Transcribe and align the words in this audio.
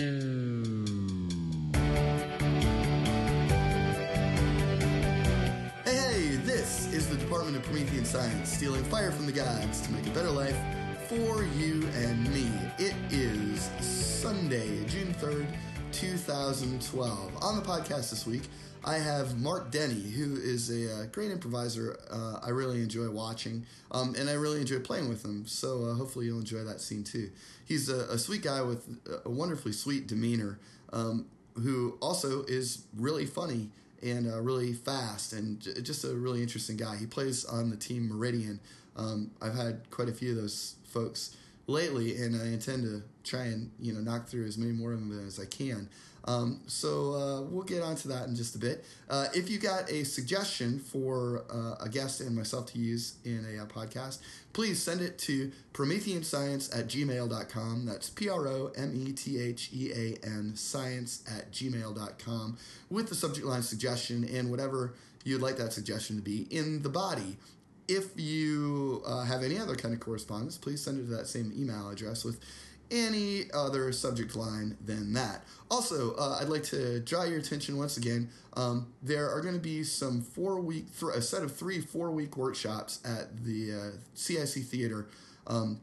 Hey, 0.00 0.06
hey, 5.86 6.36
this 6.44 6.86
is 6.92 7.08
the 7.08 7.16
Department 7.16 7.56
of 7.56 7.64
Promethean 7.64 8.04
Science, 8.04 8.48
stealing 8.48 8.84
fire 8.84 9.10
from 9.10 9.26
the 9.26 9.32
gods 9.32 9.80
to 9.80 9.90
make 9.90 10.06
a 10.06 10.10
better 10.10 10.30
life 10.30 10.56
for 11.08 11.42
you 11.42 11.84
and 11.96 12.32
me. 12.32 12.48
It 12.78 12.94
is 13.10 13.70
Sunday, 13.80 14.84
June 14.84 15.12
3rd, 15.14 15.48
2012. 15.90 17.42
On 17.42 17.56
the 17.56 17.62
podcast 17.62 18.10
this 18.10 18.24
week, 18.24 18.42
I 18.84 18.98
have 18.98 19.38
Mark 19.38 19.70
Denny, 19.70 20.10
who 20.10 20.36
is 20.36 20.70
a 20.70 21.02
uh, 21.02 21.06
great 21.06 21.30
improviser. 21.30 21.98
Uh, 22.10 22.38
I 22.42 22.50
really 22.50 22.80
enjoy 22.80 23.10
watching, 23.10 23.66
um, 23.90 24.14
and 24.18 24.30
I 24.30 24.34
really 24.34 24.60
enjoy 24.60 24.78
playing 24.78 25.08
with 25.08 25.24
him. 25.24 25.46
So 25.46 25.84
uh, 25.84 25.94
hopefully 25.94 26.26
you'll 26.26 26.38
enjoy 26.38 26.64
that 26.64 26.80
scene 26.80 27.04
too. 27.04 27.30
He's 27.64 27.88
a, 27.88 28.06
a 28.10 28.18
sweet 28.18 28.42
guy 28.42 28.62
with 28.62 28.84
a 29.24 29.28
wonderfully 29.28 29.72
sweet 29.72 30.06
demeanor, 30.06 30.58
um, 30.92 31.26
who 31.54 31.98
also 32.00 32.44
is 32.44 32.84
really 32.96 33.26
funny 33.26 33.70
and 34.02 34.30
uh, 34.30 34.40
really 34.40 34.72
fast 34.72 35.32
and 35.32 35.60
j- 35.60 35.80
just 35.82 36.04
a 36.04 36.14
really 36.14 36.40
interesting 36.40 36.76
guy. 36.76 36.96
He 36.96 37.06
plays 37.06 37.44
on 37.44 37.70
the 37.70 37.76
team 37.76 38.08
Meridian. 38.08 38.60
Um, 38.96 39.30
I've 39.42 39.54
had 39.54 39.90
quite 39.90 40.08
a 40.08 40.12
few 40.12 40.30
of 40.30 40.36
those 40.36 40.76
folks 40.84 41.36
lately, 41.66 42.16
and 42.16 42.40
I 42.40 42.46
intend 42.46 42.84
to 42.84 43.02
try 43.24 43.44
and 43.44 43.70
you 43.80 43.92
know 43.92 44.00
knock 44.00 44.28
through 44.28 44.46
as 44.46 44.56
many 44.56 44.72
more 44.72 44.92
of 44.92 45.00
them 45.00 45.26
as 45.26 45.38
I 45.38 45.46
can. 45.46 45.88
Um, 46.28 46.60
so 46.66 47.14
uh, 47.14 47.40
we'll 47.40 47.64
get 47.64 47.82
onto 47.82 48.10
that 48.10 48.28
in 48.28 48.36
just 48.36 48.54
a 48.54 48.58
bit. 48.58 48.84
Uh, 49.08 49.28
if 49.34 49.48
you 49.48 49.58
got 49.58 49.90
a 49.90 50.04
suggestion 50.04 50.78
for 50.78 51.44
uh, 51.50 51.82
a 51.82 51.88
guest 51.88 52.20
and 52.20 52.36
myself 52.36 52.66
to 52.72 52.78
use 52.78 53.14
in 53.24 53.46
a 53.46 53.62
uh, 53.62 53.66
podcast, 53.66 54.18
please 54.52 54.80
send 54.80 55.00
it 55.00 55.16
to 55.20 55.50
prometheanscience 55.72 56.78
at 56.78 56.86
gmail.com. 56.86 57.86
That's 57.86 58.10
P 58.10 58.28
R 58.28 58.46
O 58.46 58.70
M 58.76 58.92
E 58.94 59.12
T 59.12 59.40
H 59.40 59.70
E 59.72 59.90
A 59.90 60.26
N 60.26 60.52
science 60.54 61.24
at 61.26 61.50
gmail.com 61.50 62.58
with 62.90 63.08
the 63.08 63.14
subject 63.14 63.46
line 63.46 63.62
suggestion 63.62 64.28
and 64.28 64.50
whatever 64.50 64.92
you'd 65.24 65.40
like 65.40 65.56
that 65.56 65.72
suggestion 65.72 66.16
to 66.16 66.22
be 66.22 66.46
in 66.50 66.82
the 66.82 66.90
body. 66.90 67.38
If 67.88 68.20
you 68.20 69.02
uh, 69.06 69.24
have 69.24 69.42
any 69.42 69.58
other 69.58 69.74
kind 69.74 69.94
of 69.94 70.00
correspondence, 70.00 70.58
please 70.58 70.82
send 70.82 71.00
it 71.00 71.04
to 71.04 71.16
that 71.16 71.26
same 71.26 71.54
email 71.56 71.88
address 71.88 72.22
with 72.22 72.38
any 72.90 73.44
other 73.52 73.92
subject 73.92 74.34
line 74.36 74.76
than 74.84 75.12
that. 75.14 75.44
Also, 75.70 76.14
uh, 76.14 76.38
I'd 76.40 76.48
like 76.48 76.62
to 76.64 77.00
draw 77.00 77.24
your 77.24 77.38
attention 77.38 77.76
once 77.76 77.96
again. 77.96 78.30
Um, 78.54 78.92
there 79.02 79.30
are 79.30 79.40
going 79.40 79.54
to 79.54 79.60
be 79.60 79.84
some 79.84 80.22
four 80.22 80.60
week, 80.60 80.86
th- 80.98 81.14
a 81.14 81.22
set 81.22 81.42
of 81.42 81.54
three 81.54 81.80
four 81.80 82.10
week 82.10 82.36
workshops 82.36 83.00
at 83.04 83.44
the 83.44 83.72
uh, 83.72 83.96
CIC 84.14 84.64
Theater. 84.64 85.08
Um, 85.46 85.80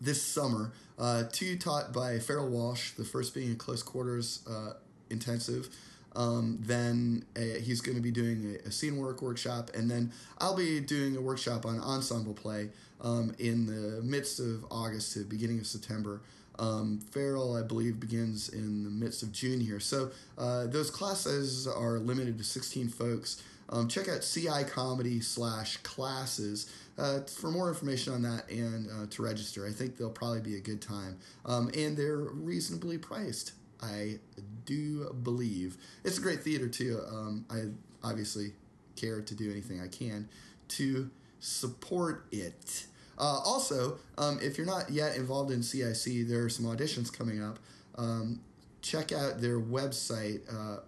this 0.00 0.22
summer, 0.22 0.72
uh, 0.98 1.24
two 1.32 1.56
taught 1.56 1.92
by 1.92 2.18
Farrell 2.18 2.48
Walsh, 2.48 2.92
the 2.92 3.04
first 3.04 3.34
being 3.34 3.52
a 3.52 3.54
close 3.54 3.82
quarters 3.82 4.40
uh, 4.48 4.74
intensive. 5.10 5.68
Um, 6.16 6.58
then 6.60 7.24
uh 7.36 7.58
he's 7.60 7.80
going 7.80 7.96
to 7.96 8.02
be 8.02 8.10
doing 8.10 8.56
a, 8.64 8.68
a, 8.68 8.70
scene 8.70 8.96
work 8.98 9.20
workshop, 9.20 9.70
and 9.74 9.90
then 9.90 10.12
I'll 10.38 10.56
be 10.56 10.80
doing 10.80 11.16
a 11.16 11.20
workshop 11.20 11.66
on 11.66 11.80
ensemble 11.80 12.34
play 12.34 12.70
um, 13.00 13.34
in 13.38 13.66
the 13.66 14.00
midst 14.02 14.38
of 14.40 14.64
August 14.70 15.14
to 15.14 15.24
beginning 15.24 15.58
of 15.58 15.66
September. 15.66 16.20
Um, 16.58 17.00
Farrell, 17.10 17.56
I 17.56 17.62
believe, 17.62 17.98
begins 17.98 18.48
in 18.48 18.84
the 18.84 18.90
midst 18.90 19.22
of 19.22 19.32
June 19.32 19.60
here. 19.60 19.80
So 19.80 20.10
uh, 20.38 20.66
those 20.66 20.90
classes 20.90 21.66
are 21.66 21.98
limited 21.98 22.38
to 22.38 22.44
16 22.44 22.88
folks. 22.88 23.42
Um, 23.70 23.88
check 23.88 24.08
out 24.08 24.20
CI 24.20 24.64
Comedy 24.68 25.20
slash 25.20 25.78
classes 25.78 26.70
uh, 26.98 27.20
for 27.20 27.50
more 27.50 27.68
information 27.68 28.12
on 28.12 28.22
that 28.22 28.48
and 28.50 28.88
uh, 28.90 29.06
to 29.10 29.22
register. 29.22 29.66
I 29.66 29.70
think 29.70 29.96
they'll 29.96 30.10
probably 30.10 30.40
be 30.40 30.56
a 30.56 30.60
good 30.60 30.80
time. 30.80 31.18
Um, 31.44 31.70
and 31.76 31.96
they're 31.96 32.18
reasonably 32.18 32.98
priced. 32.98 33.52
I 33.82 34.18
do 34.64 35.14
believe 35.22 35.76
it's 36.04 36.18
a 36.18 36.20
great 36.20 36.42
theater 36.42 36.68
too. 36.68 37.00
Um, 37.08 37.44
I 37.50 37.64
obviously 38.06 38.52
care 38.96 39.20
to 39.20 39.34
do 39.34 39.50
anything 39.50 39.80
I 39.80 39.88
can 39.88 40.28
to 40.68 41.10
support 41.40 42.26
it. 42.30 42.86
Uh, 43.18 43.40
also, 43.44 43.98
um, 44.18 44.38
if 44.42 44.58
you're 44.58 44.66
not 44.66 44.90
yet 44.90 45.16
involved 45.16 45.50
in 45.50 45.62
CIC, 45.62 46.26
there 46.26 46.44
are 46.44 46.48
some 46.48 46.66
auditions 46.66 47.12
coming 47.12 47.42
up. 47.42 47.58
Um, 47.96 48.40
check 48.82 49.12
out 49.12 49.40
their 49.40 49.60
website. 49.60 50.40
Uh, 50.52 50.80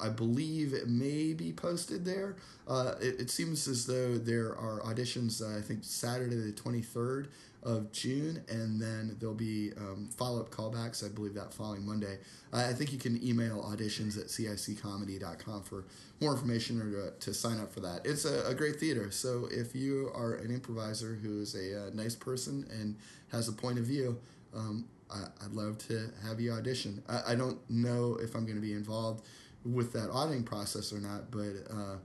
I 0.00 0.08
believe 0.08 0.72
it 0.72 0.88
may 0.88 1.32
be 1.32 1.52
posted 1.52 2.04
there. 2.04 2.36
Uh, 2.66 2.94
it, 3.00 3.20
it, 3.20 3.30
seems 3.30 3.68
as 3.68 3.86
though 3.86 4.16
there 4.16 4.56
are 4.56 4.80
auditions, 4.84 5.42
uh, 5.42 5.58
I 5.58 5.60
think, 5.60 5.80
Saturday 5.82 6.36
the 6.36 6.52
23rd 6.52 7.26
of 7.62 7.92
June, 7.92 8.42
and 8.48 8.80
then 8.80 9.16
there'll 9.18 9.34
be 9.34 9.72
um, 9.76 10.08
follow 10.16 10.40
up 10.40 10.50
callbacks, 10.50 11.04
I 11.04 11.08
believe, 11.08 11.34
that 11.34 11.52
following 11.52 11.84
Monday. 11.84 12.18
Uh, 12.52 12.66
I 12.68 12.72
think 12.72 12.92
you 12.92 12.98
can 12.98 13.22
email 13.22 13.62
auditions 13.62 14.18
at 14.18 14.26
ciccomedy.com 14.26 15.62
for 15.62 15.84
more 16.20 16.32
information 16.32 16.80
or 16.80 16.90
to, 16.90 17.18
to 17.18 17.34
sign 17.34 17.60
up 17.60 17.72
for 17.72 17.80
that. 17.80 18.00
It's 18.04 18.24
a, 18.24 18.46
a, 18.46 18.54
great 18.54 18.76
theater, 18.76 19.10
so 19.10 19.48
if 19.50 19.74
you 19.74 20.10
are 20.14 20.34
an 20.34 20.50
improviser 20.50 21.14
who 21.14 21.42
is 21.42 21.54
a, 21.54 21.88
a 21.88 21.94
nice 21.94 22.14
person 22.14 22.66
and 22.70 22.96
has 23.30 23.48
a 23.48 23.52
point 23.52 23.78
of 23.78 23.84
view, 23.84 24.18
um, 24.54 24.86
I, 25.10 25.24
would 25.42 25.54
love 25.54 25.78
to 25.88 26.10
have 26.24 26.40
you 26.40 26.52
audition. 26.52 27.02
I, 27.08 27.32
I 27.32 27.34
don't 27.34 27.58
know 27.68 28.18
if 28.22 28.34
I'm 28.34 28.44
going 28.44 28.56
to 28.56 28.62
be 28.62 28.72
involved 28.72 29.26
with 29.64 29.92
that 29.92 30.10
auditing 30.10 30.44
process 30.44 30.92
or 30.92 31.00
not, 31.00 31.30
but 31.30 31.52
uh, 31.70 31.96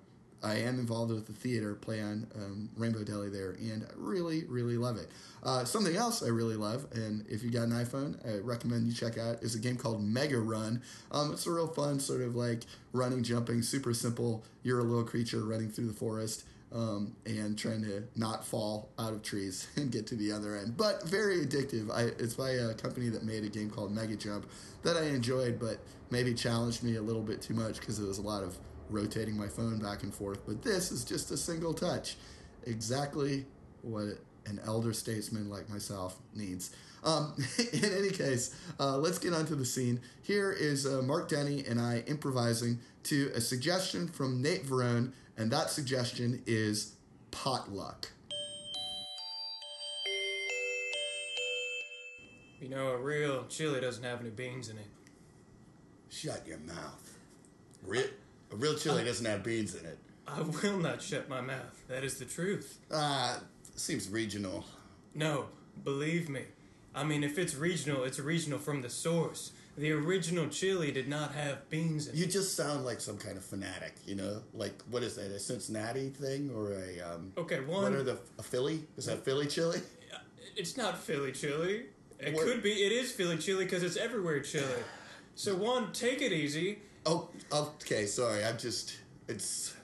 I 0.45 0.57
am 0.57 0.77
involved 0.77 1.11
with 1.11 1.25
the 1.25 1.33
theater, 1.33 1.73
play 1.73 2.01
on 2.01 2.27
um, 2.35 2.69
Rainbow 2.77 3.03
Deli 3.03 3.29
there, 3.29 3.51
and 3.51 3.83
I 3.83 3.91
really, 3.95 4.43
really 4.45 4.77
love 4.77 4.97
it. 4.97 5.09
Uh, 5.41 5.65
something 5.65 5.95
else 5.95 6.21
I 6.21 6.27
really 6.27 6.55
love, 6.55 6.85
and 6.93 7.25
if 7.27 7.41
you 7.43 7.49
got 7.49 7.63
an 7.63 7.71
iPhone, 7.71 8.23
I 8.23 8.37
recommend 8.39 8.85
you 8.85 8.93
check 8.93 9.17
out, 9.17 9.41
is 9.41 9.55
a 9.55 9.59
game 9.59 9.75
called 9.75 10.03
Mega 10.03 10.39
Run. 10.39 10.83
Um, 11.11 11.33
it's 11.33 11.47
a 11.47 11.51
real 11.51 11.67
fun, 11.67 11.99
sort 11.99 12.21
of 12.21 12.35
like 12.35 12.61
running, 12.93 13.23
jumping, 13.23 13.63
super 13.63 13.95
simple. 13.95 14.43
You're 14.61 14.79
a 14.79 14.83
little 14.83 15.03
creature 15.03 15.43
running 15.43 15.69
through 15.69 15.87
the 15.87 15.93
forest. 15.93 16.45
Um, 16.73 17.15
and 17.25 17.57
trying 17.57 17.83
to 17.83 18.03
not 18.17 18.43
fall 18.43 18.89
out 18.99 19.13
of 19.13 19.21
trees 19.21 19.67
and 19.77 19.91
get 19.91 20.07
to 20.07 20.15
the 20.15 20.33
other 20.33 20.57
end. 20.57 20.75
But 20.75 21.07
very 21.07 21.45
addictive. 21.45 21.89
I, 21.89 22.05
it's 22.21 22.33
by 22.33 22.49
a 22.49 22.73
company 22.73 23.07
that 23.09 23.23
made 23.23 23.45
a 23.45 23.49
game 23.49 23.69
called 23.69 23.93
Mega 23.93 24.17
Jump 24.17 24.45
that 24.83 24.97
I 24.97 25.03
enjoyed, 25.03 25.57
but 25.57 25.77
maybe 26.09 26.33
challenged 26.33 26.83
me 26.83 26.95
a 26.95 27.01
little 27.01 27.21
bit 27.21 27.41
too 27.41 27.53
much 27.53 27.79
because 27.79 27.99
it 27.99 28.05
was 28.05 28.17
a 28.17 28.23
lot 28.23 28.43
of 28.43 28.57
rotating 28.89 29.37
my 29.37 29.47
phone 29.47 29.79
back 29.79 30.03
and 30.03 30.13
forth. 30.13 30.39
But 30.45 30.61
this 30.61 30.91
is 30.91 31.03
just 31.03 31.31
a 31.31 31.37
single 31.37 31.73
touch. 31.73 32.17
Exactly 32.65 33.45
what 33.81 34.19
an 34.45 34.59
elder 34.65 34.93
statesman 34.93 35.49
like 35.49 35.69
myself 35.69 36.17
needs. 36.35 36.75
Um, 37.03 37.35
in 37.73 37.85
any 37.85 38.09
case, 38.09 38.55
uh, 38.79 38.97
let's 38.97 39.19
get 39.19 39.33
onto 39.33 39.55
the 39.55 39.65
scene. 39.65 40.01
Here 40.23 40.51
is 40.51 40.85
uh, 40.85 41.01
Mark 41.03 41.29
Denny 41.29 41.63
and 41.65 41.79
I 41.79 42.03
improvising 42.07 42.79
to 43.03 43.31
a 43.35 43.41
suggestion 43.41 44.07
from 44.07 44.41
Nate 44.41 44.65
Varrone, 44.65 45.11
and 45.37 45.51
that 45.51 45.69
suggestion 45.69 46.41
is 46.45 46.93
potluck. 47.31 48.09
You 52.59 52.69
know, 52.69 52.89
a 52.89 52.97
real 52.97 53.45
chili 53.47 53.79
doesn't 53.79 54.03
have 54.03 54.21
any 54.21 54.31
beans 54.31 54.69
in 54.69 54.77
it. 54.77 54.87
Shut 56.09 56.47
your 56.47 56.57
mouth. 56.59 57.17
Real, 57.83 58.07
a 58.51 58.55
real 58.55 58.75
chili 58.75 59.01
uh, 59.01 59.05
doesn't 59.05 59.25
have 59.25 59.43
beans 59.43 59.75
in 59.75 59.85
it. 59.85 59.97
I 60.27 60.41
will 60.41 60.79
not 60.79 61.01
shut 61.01 61.29
my 61.29 61.41
mouth. 61.41 61.83
That 61.87 62.03
is 62.03 62.17
the 62.17 62.25
truth. 62.25 62.79
Ah, 62.91 63.37
uh, 63.37 63.39
seems 63.75 64.09
regional. 64.09 64.65
No, 65.13 65.45
believe 65.83 66.29
me. 66.29 66.43
I 66.93 67.03
mean, 67.03 67.23
if 67.23 67.37
it's 67.37 67.55
regional, 67.55 68.03
it's 68.03 68.19
regional 68.19 68.57
from 68.57 68.81
the 68.81 68.89
source. 68.89 69.51
The 69.77 69.91
original 69.91 70.47
chili 70.47 70.91
did 70.91 71.09
not 71.09 71.33
have 71.33 71.69
beans 71.69 72.07
in 72.07 72.15
you 72.15 72.23
it. 72.23 72.27
You 72.27 72.31
just 72.31 72.55
sound 72.55 72.85
like 72.85 73.01
some 73.01 73.17
kind 73.17 73.35
of 73.35 73.43
fanatic, 73.43 73.95
you 74.05 74.15
know? 74.15 74.41
Like, 74.53 74.81
what 74.89 75.03
is 75.03 75.17
that, 75.17 75.31
a 75.31 75.39
Cincinnati 75.39 76.09
thing 76.09 76.49
or 76.55 76.73
a. 76.73 77.01
Um, 77.01 77.33
okay, 77.37 77.59
one. 77.59 77.83
What 77.83 77.91
are 77.91 78.03
the. 78.03 78.17
A 78.39 78.43
Philly? 78.43 78.83
Is 78.95 79.07
that 79.07 79.25
Philly 79.25 79.47
chili? 79.47 79.81
It's 80.55 80.77
not 80.77 80.97
Philly 80.97 81.33
chili. 81.33 81.87
It 82.17 82.33
what? 82.33 82.45
could 82.45 82.63
be. 82.63 82.71
It 82.71 82.93
is 82.93 83.11
Philly 83.11 83.37
chili 83.37 83.65
because 83.65 83.83
it's 83.83 83.97
everywhere 83.97 84.39
chili. 84.39 84.83
So, 85.35 85.53
one, 85.53 85.91
take 85.91 86.21
it 86.21 86.31
easy. 86.31 86.79
Oh, 87.05 87.29
okay, 87.51 88.05
sorry. 88.05 88.43
I'm 88.43 88.57
just. 88.57 88.97
It's. 89.27 89.75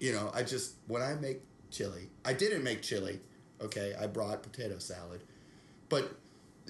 You 0.00 0.12
know, 0.12 0.30
I 0.34 0.42
just. 0.42 0.74
When 0.86 1.02
I 1.02 1.14
make 1.14 1.40
chili, 1.70 2.08
I 2.24 2.32
didn't 2.32 2.62
make 2.62 2.82
chili, 2.82 3.20
okay? 3.60 3.94
I 4.00 4.06
brought 4.06 4.42
potato 4.42 4.78
salad 4.78 5.22
but 5.88 6.14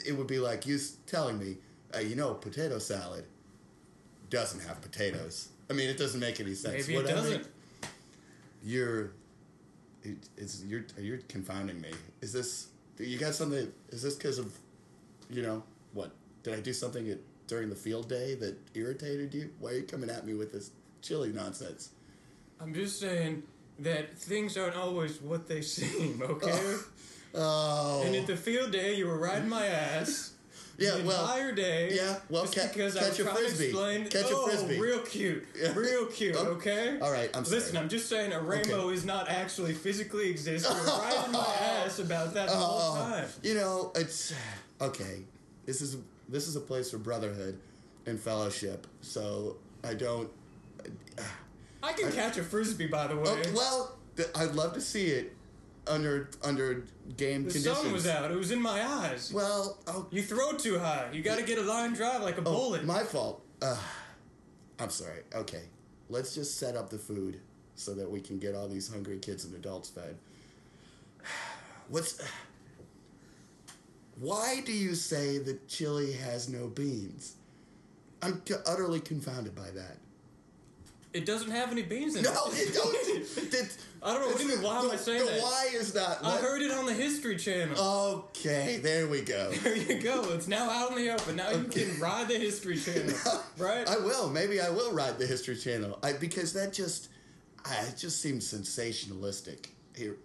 it 0.06 0.12
would 0.12 0.26
be 0.26 0.38
like 0.38 0.66
you 0.66 0.78
telling 1.06 1.38
me, 1.38 1.56
uh, 1.94 1.98
you 1.98 2.16
know, 2.16 2.34
potato 2.34 2.78
salad 2.78 3.24
doesn't 4.30 4.60
have 4.60 4.80
potatoes. 4.80 5.48
I 5.70 5.72
mean, 5.72 5.88
it 5.88 5.98
doesn't 5.98 6.20
make 6.20 6.40
any 6.40 6.54
sense. 6.54 6.86
Maybe 6.86 7.00
it 7.00 7.06
doesn't. 7.06 7.34
I 7.34 7.38
mean, 7.38 7.46
you're, 8.64 9.10
it, 10.02 10.16
it's 10.36 10.62
you're 10.64 10.84
you're 10.98 11.18
confounding 11.28 11.80
me. 11.80 11.90
Is 12.20 12.32
this 12.32 12.68
you 12.98 13.18
got 13.18 13.34
something? 13.34 13.70
Is 13.90 14.02
this 14.02 14.14
because 14.14 14.38
of, 14.38 14.52
you 15.30 15.42
know, 15.42 15.62
what? 15.92 16.12
Did 16.42 16.54
I 16.54 16.60
do 16.60 16.72
something 16.72 17.08
at, 17.10 17.18
during 17.48 17.68
the 17.68 17.74
field 17.74 18.08
day 18.08 18.34
that 18.36 18.56
irritated 18.74 19.34
you? 19.34 19.50
Why 19.58 19.70
are 19.70 19.74
you 19.74 19.82
coming 19.82 20.10
at 20.10 20.24
me 20.24 20.34
with 20.34 20.52
this 20.52 20.70
chili 21.02 21.32
nonsense? 21.32 21.90
I'm 22.60 22.72
just 22.74 23.00
saying 23.00 23.42
that 23.80 24.16
things 24.16 24.56
aren't 24.56 24.76
always 24.76 25.20
what 25.20 25.48
they 25.48 25.62
seem. 25.62 26.22
Okay. 26.28 26.76
Oh. 27.34 28.02
And 28.06 28.14
at 28.16 28.26
the 28.26 28.36
field 28.36 28.72
day, 28.72 28.94
you 28.96 29.06
were 29.06 29.18
riding 29.18 29.48
my 29.48 29.66
ass. 29.66 30.32
Yeah, 30.80 30.94
the 30.98 31.02
well, 31.06 31.22
entire 31.22 31.50
day. 31.50 31.90
yeah, 31.92 32.20
well, 32.30 32.44
ca- 32.46 32.68
because 32.72 32.96
I 32.96 33.00
catch 33.00 33.08
was 33.08 33.18
a 33.18 33.24
trying 33.24 33.36
frisbee. 33.36 33.58
to 33.58 33.64
explain. 33.70 34.04
Catch 34.04 34.30
a 34.30 34.36
oh, 34.36 34.46
frisbee. 34.46 34.78
real 34.80 35.00
cute, 35.00 35.44
real 35.74 36.06
cute. 36.06 36.36
Oh, 36.38 36.50
Okay. 36.52 37.00
all 37.02 37.10
right, 37.10 37.28
I'm 37.36 37.44
sorry. 37.44 37.58
Listen. 37.62 37.76
I'm 37.78 37.88
just 37.88 38.08
saying 38.08 38.32
a 38.32 38.40
rainbow 38.40 38.90
is 38.90 39.04
not 39.04 39.28
actually 39.28 39.74
physically 39.74 40.30
existing. 40.30 40.76
You're 40.76 40.84
right 40.86 41.26
in 41.26 41.32
my 41.32 41.44
ass 41.84 41.98
about 41.98 42.32
that 42.34 42.46
the 42.48 42.54
whole 42.54 42.92
Oh, 42.96 43.10
time. 43.10 43.26
you 43.42 43.54
know, 43.54 43.90
it's 43.96 44.32
okay. 44.80 45.24
This 45.66 45.80
is 45.82 45.96
this 46.28 46.46
is 46.46 46.56
a 46.56 46.60
place 46.60 46.90
for 46.90 46.98
brotherhood 46.98 47.58
and 48.06 48.18
fellowship. 48.18 48.86
So 49.00 49.56
I 49.84 49.94
don't. 49.94 50.30
I 51.82 51.92
can 51.92 52.10
catch 52.12 52.36
a 52.38 52.42
frisbee, 52.42 52.86
by 52.86 53.06
the 53.06 53.16
way. 53.16 53.24
Oh, 53.26 53.42
well, 53.54 53.98
th- 54.16 54.28
I'd 54.34 54.54
love 54.54 54.74
to 54.74 54.80
see 54.80 55.06
it 55.06 55.34
under 55.86 56.30
under 56.42 56.84
game 57.16 57.44
the 57.44 57.50
conditions. 57.50 57.64
The 57.64 57.74
sun 57.74 57.92
was 57.92 58.06
out. 58.06 58.30
It 58.30 58.36
was 58.36 58.50
in 58.50 58.60
my 58.60 58.82
eyes. 58.82 59.32
Well, 59.32 59.78
oh, 59.86 60.06
You 60.10 60.22
throw 60.22 60.52
too 60.52 60.78
high. 60.78 61.08
You 61.12 61.22
got 61.22 61.38
to 61.38 61.44
get 61.44 61.58
a 61.58 61.62
line 61.62 61.94
drive 61.94 62.22
like 62.22 62.36
a 62.36 62.40
oh, 62.40 62.52
bullet. 62.52 62.84
my 62.84 63.02
fault. 63.02 63.42
Uh, 63.62 63.76
I'm 64.78 64.90
sorry. 64.90 65.22
Okay, 65.34 65.62
let's 66.08 66.34
just 66.34 66.58
set 66.58 66.76
up 66.76 66.90
the 66.90 66.98
food 66.98 67.40
so 67.74 67.94
that 67.94 68.10
we 68.10 68.20
can 68.20 68.38
get 68.38 68.54
all 68.54 68.68
these 68.68 68.90
hungry 68.92 69.18
kids 69.18 69.44
and 69.44 69.54
adults 69.54 69.88
fed. 69.88 70.16
What's 71.88 72.20
why 74.20 74.60
do 74.64 74.72
you 74.72 74.94
say 74.94 75.38
that 75.38 75.68
chili 75.68 76.12
has 76.12 76.48
no 76.48 76.66
beans? 76.68 77.34
I'm 78.22 78.42
c- 78.46 78.54
utterly 78.66 79.00
confounded 79.00 79.54
by 79.54 79.70
that. 79.70 79.98
It 81.14 81.24
doesn't 81.24 81.50
have 81.50 81.72
any 81.72 81.82
beans 81.82 82.16
in 82.16 82.24
it. 82.24 82.28
No, 82.28 82.44
it. 82.48 82.74
don't. 82.74 83.50
That- 83.50 83.76
I 84.00 84.12
don't 84.12 84.20
know. 84.22 84.26
What 84.28 84.36
do 84.38 84.44
you 84.44 84.48
mean? 84.50 84.62
Why 84.62 84.78
am 84.78 84.86
I 84.90 84.92
the- 84.92 84.98
saying 84.98 85.24
the 85.24 85.30
that? 85.32 85.42
why 85.42 85.68
is 85.72 85.94
not. 85.94 86.24
I 86.24 86.36
heard 86.36 86.62
it 86.62 86.70
on 86.70 86.86
the 86.86 86.92
History 86.92 87.36
Channel. 87.36 87.76
Okay, 87.80 88.78
there 88.82 89.08
we 89.08 89.22
go. 89.22 89.50
There 89.62 89.74
you 89.76 90.00
go. 90.00 90.22
It's 90.34 90.46
now 90.46 90.70
out 90.70 90.92
in 90.92 90.98
the 90.98 91.10
open. 91.10 91.34
Now 91.36 91.50
you 91.50 91.64
can 91.64 91.98
ride 91.98 92.28
the 92.28 92.38
History 92.38 92.76
Channel, 92.76 93.16
right? 93.58 93.88
I 93.88 93.96
will. 93.98 94.28
Maybe 94.30 94.60
I 94.60 94.70
will 94.70 94.92
ride 94.92 95.18
the 95.18 95.26
History 95.26 95.56
Channel. 95.56 95.98
I, 96.02 96.12
because 96.12 96.52
that 96.52 96.72
just, 96.72 97.08
I, 97.64 97.74
it 97.88 97.96
just 97.96 98.20
seems 98.22 98.52
sensationalistic. 98.52 99.66
Here, 99.96 100.16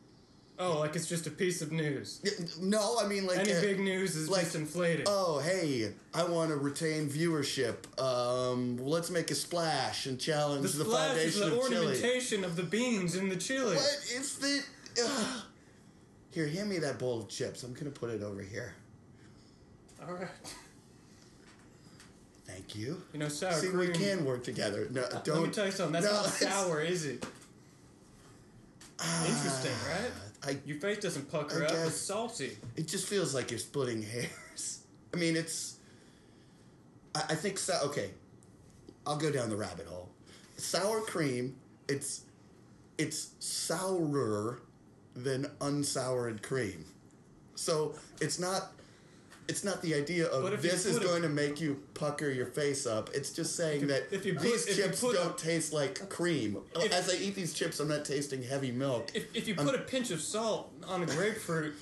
oh, 0.64 0.80
like 0.80 0.96
it's 0.96 1.08
just 1.08 1.28
a 1.28 1.32
piece 1.32 1.62
of 1.62 1.72
news. 1.72 2.22
no, 2.62 2.98
I 3.00 3.08
mean 3.08 3.26
like, 3.28 3.40
Any 3.40 3.54
uh, 3.54 3.62
big 3.62 3.80
news 3.80 4.16
is 4.16 4.30
like, 4.30 4.44
just 4.44 4.56
inflated. 4.56 5.06
oh 5.10 5.40
hey, 5.40 5.92
I 6.14 6.24
want 6.24 6.50
to 6.52 6.58
retain 6.58 7.10
viewership. 7.10 7.76
Um, 8.02 8.78
let's 8.78 9.10
make 9.10 9.32
a 9.32 9.36
splash 9.36 10.06
and 10.06 10.20
challenge 10.20 10.72
the 10.72 10.84
the, 10.84 10.90
foundation 10.92 11.42
the 11.42 11.48
of 11.60 11.70
chili. 11.70 11.78
ornamentation 11.78 12.44
of 12.44 12.56
the 12.56 12.64
beans 12.64 13.16
in 13.16 13.30
the 13.30 13.36
chili. 13.36 13.76
What 13.76 14.06
is 14.16 14.36
the? 14.38 14.64
Uh, 15.04 15.42
here, 16.32 16.48
hand 16.48 16.70
me 16.70 16.80
that 16.80 16.98
bowl 17.00 17.20
of 17.20 17.30
chips. 17.30 17.64
I'm 17.64 17.74
gonna 17.74 17.92
put 17.92 18.10
it 18.10 18.24
over 18.24 18.42
here. 18.42 18.74
All 20.08 20.14
right. 20.16 20.28
Thank 22.46 22.76
you. 22.76 23.02
You 23.14 23.20
know, 23.20 23.30
sour 23.30 23.54
See, 23.54 23.68
cream. 23.70 23.80
we 23.80 23.88
can 23.90 24.26
work 24.26 24.44
together. 24.44 24.88
No, 24.92 25.04
don't. 25.24 25.40
Let 25.40 25.48
me 25.48 25.54
tell 25.54 25.66
you 25.66 25.72
something. 25.72 26.02
That's 26.02 26.06
no, 26.06 26.12
not 26.22 26.26
sour, 26.30 26.82
is 26.82 27.06
it? 27.06 27.26
Interesting, 29.26 29.72
right? 29.90 30.12
I 30.46 30.58
Your 30.66 30.78
face 30.80 31.00
doesn't 31.00 31.32
pucker 31.32 31.62
I 31.62 31.66
up. 31.66 31.72
guess- 31.72 31.88
It's 31.88 31.98
salty. 31.98 32.58
It 32.76 32.88
just 32.88 33.08
feels 33.08 33.34
like 33.34 33.50
you're 33.52 33.60
splitting 33.60 34.02
hairs. 34.14 34.80
I 35.14 35.18
mean, 35.18 35.36
it's. 35.36 35.78
I, 37.16 37.20
I 37.30 37.36
think 37.36 37.58
so. 37.58 37.80
Okay, 37.86 38.12
I'll 39.08 39.18
go 39.18 39.32
down 39.32 39.50
the 39.50 39.56
rabbit 39.56 39.86
hole. 39.88 40.10
Sour 40.58 41.02
cream. 41.02 41.56
It's, 41.88 42.22
it's 42.98 43.32
sourer 43.40 44.60
than 45.16 45.48
unsoured 45.62 46.42
cream. 46.44 46.86
So 47.56 47.96
it's 48.22 48.40
not. 48.40 48.72
It's 49.48 49.64
not 49.64 49.82
the 49.82 49.94
idea 49.94 50.28
of 50.28 50.42
But 50.44 50.54
if 50.54 50.64
you 50.64 50.72
this 50.72 50.86
is 50.86 50.98
a- 50.98 51.00
going 51.02 51.22
to 51.24 51.30
make 51.30 51.60
you 51.60 51.82
pucker 51.94 52.30
your 52.30 52.46
face 52.46 52.86
up. 52.88 53.10
It's 53.14 53.32
just 53.34 53.56
saying 53.56 53.88
that 53.88 54.04
if 54.12 54.26
you 54.26 54.34
put- 54.36 54.44
these 54.44 54.68
if 54.68 54.78
you 54.78 54.84
chips 54.86 55.02
put 55.02 55.16
don't 55.16 55.38
taste 55.38 55.74
like 55.74 56.10
cream. 56.10 56.58
If- 56.76 56.92
As 56.94 57.10
I 57.10 57.18
eat 57.18 57.36
these 57.36 57.54
chips, 57.54 57.80
I'm 57.80 57.90
not 57.90 58.06
tasting 58.06 58.42
heavy 58.44 58.72
milk. 58.72 59.12
If, 59.14 59.26
if 59.36 59.48
you 59.48 59.56
I'm- 59.58 59.66
put 59.66 59.76
a 59.76 59.80
pinch 59.80 60.12
of 60.12 60.22
salt 60.22 60.72
on 60.88 61.04
a 61.04 61.06
grapefruit, 61.06 61.74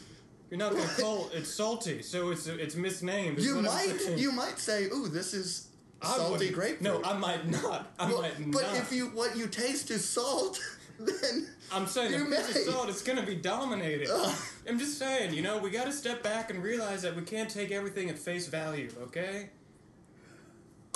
you're 0.50 0.58
not 0.58 0.72
going 0.72 0.88
to 0.88 1.02
call 1.02 1.30
it 1.34 1.46
salty, 1.46 2.02
so 2.02 2.32
it's 2.32 2.48
it's 2.48 2.76
misnamed. 2.76 3.38
is 3.40 3.46
You 3.46 3.62
might 3.62 4.18
you 4.18 4.32
might 4.34 4.60
say, 4.60 4.86
"Ooh, 4.88 5.08
this 5.08 5.34
is 5.34 5.68
salty 6.04 6.50
grapefruit." 6.50 6.82
No, 6.82 7.02
I 7.10 7.16
might 7.18 7.48
not. 7.48 7.94
I 8.00 8.08
Well, 8.12 8.22
might 8.24 8.52
but 8.52 8.64
not. 8.64 8.74
But 8.74 8.78
if 8.82 8.92
you 8.92 9.08
what 9.08 9.38
you 9.38 9.48
taste 9.48 9.92
is 9.92 10.04
salt, 10.04 10.60
then 11.22 11.48
I'm 11.72 11.88
saying 11.88 12.12
you 12.12 12.20
the 12.20 12.24
of 12.24 12.30
may. 12.30 12.62
salt, 12.64 12.90
it's 12.90 13.02
going 13.02 13.20
to 13.20 13.26
be 13.26 13.36
dominated. 13.36 14.10
Ugh. 14.12 14.36
I'm 14.68 14.80
just 14.80 14.98
saying, 14.98 15.34
you 15.34 15.42
know, 15.42 15.58
we 15.58 15.70
got 15.70 15.86
to 15.86 15.92
step 15.92 16.24
back 16.24 16.50
and 16.50 16.62
realize 16.64 17.02
that 17.02 17.16
we 17.16 17.24
can't 17.24 17.50
take 17.50 17.72
everything 17.72 18.10
at 18.10 18.18
face 18.20 18.48
value. 18.48 18.90
Okay? 19.04 19.50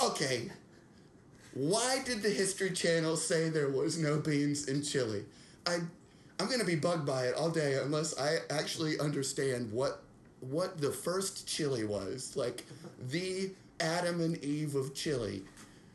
Okay. 0.02 0.50
Why 1.54 2.02
did 2.04 2.22
the 2.22 2.28
History 2.30 2.70
Channel 2.70 3.16
say 3.16 3.48
there 3.48 3.70
was 3.70 3.98
no 3.98 4.18
beans 4.18 4.68
in 4.68 4.82
chili? 4.82 5.24
I 5.66 5.78
I'm 6.38 6.48
going 6.48 6.60
to 6.60 6.66
be 6.66 6.76
bugged 6.76 7.06
by 7.06 7.24
it 7.24 7.34
all 7.34 7.50
day 7.50 7.78
unless 7.82 8.18
I 8.18 8.38
actually 8.50 8.98
understand 8.98 9.72
what 9.72 10.02
what 10.40 10.78
the 10.78 10.90
first 10.90 11.48
chili 11.48 11.84
was, 11.84 12.36
like 12.36 12.66
the 13.08 13.52
Adam 13.80 14.20
and 14.20 14.36
Eve 14.44 14.74
of 14.74 14.94
chili. 14.94 15.44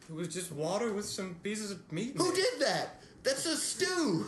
It 0.10 0.16
was 0.16 0.28
just 0.30 0.52
water 0.52 0.92
with 0.94 1.06
some 1.06 1.36
pieces 1.44 1.72
of 1.72 1.92
meat. 1.92 2.16
In 2.16 2.18
Who 2.18 2.32
it. 2.32 2.36
did 2.36 2.60
that? 2.62 3.01
That's 3.24 3.46
a 3.46 3.56
stew. 3.56 4.26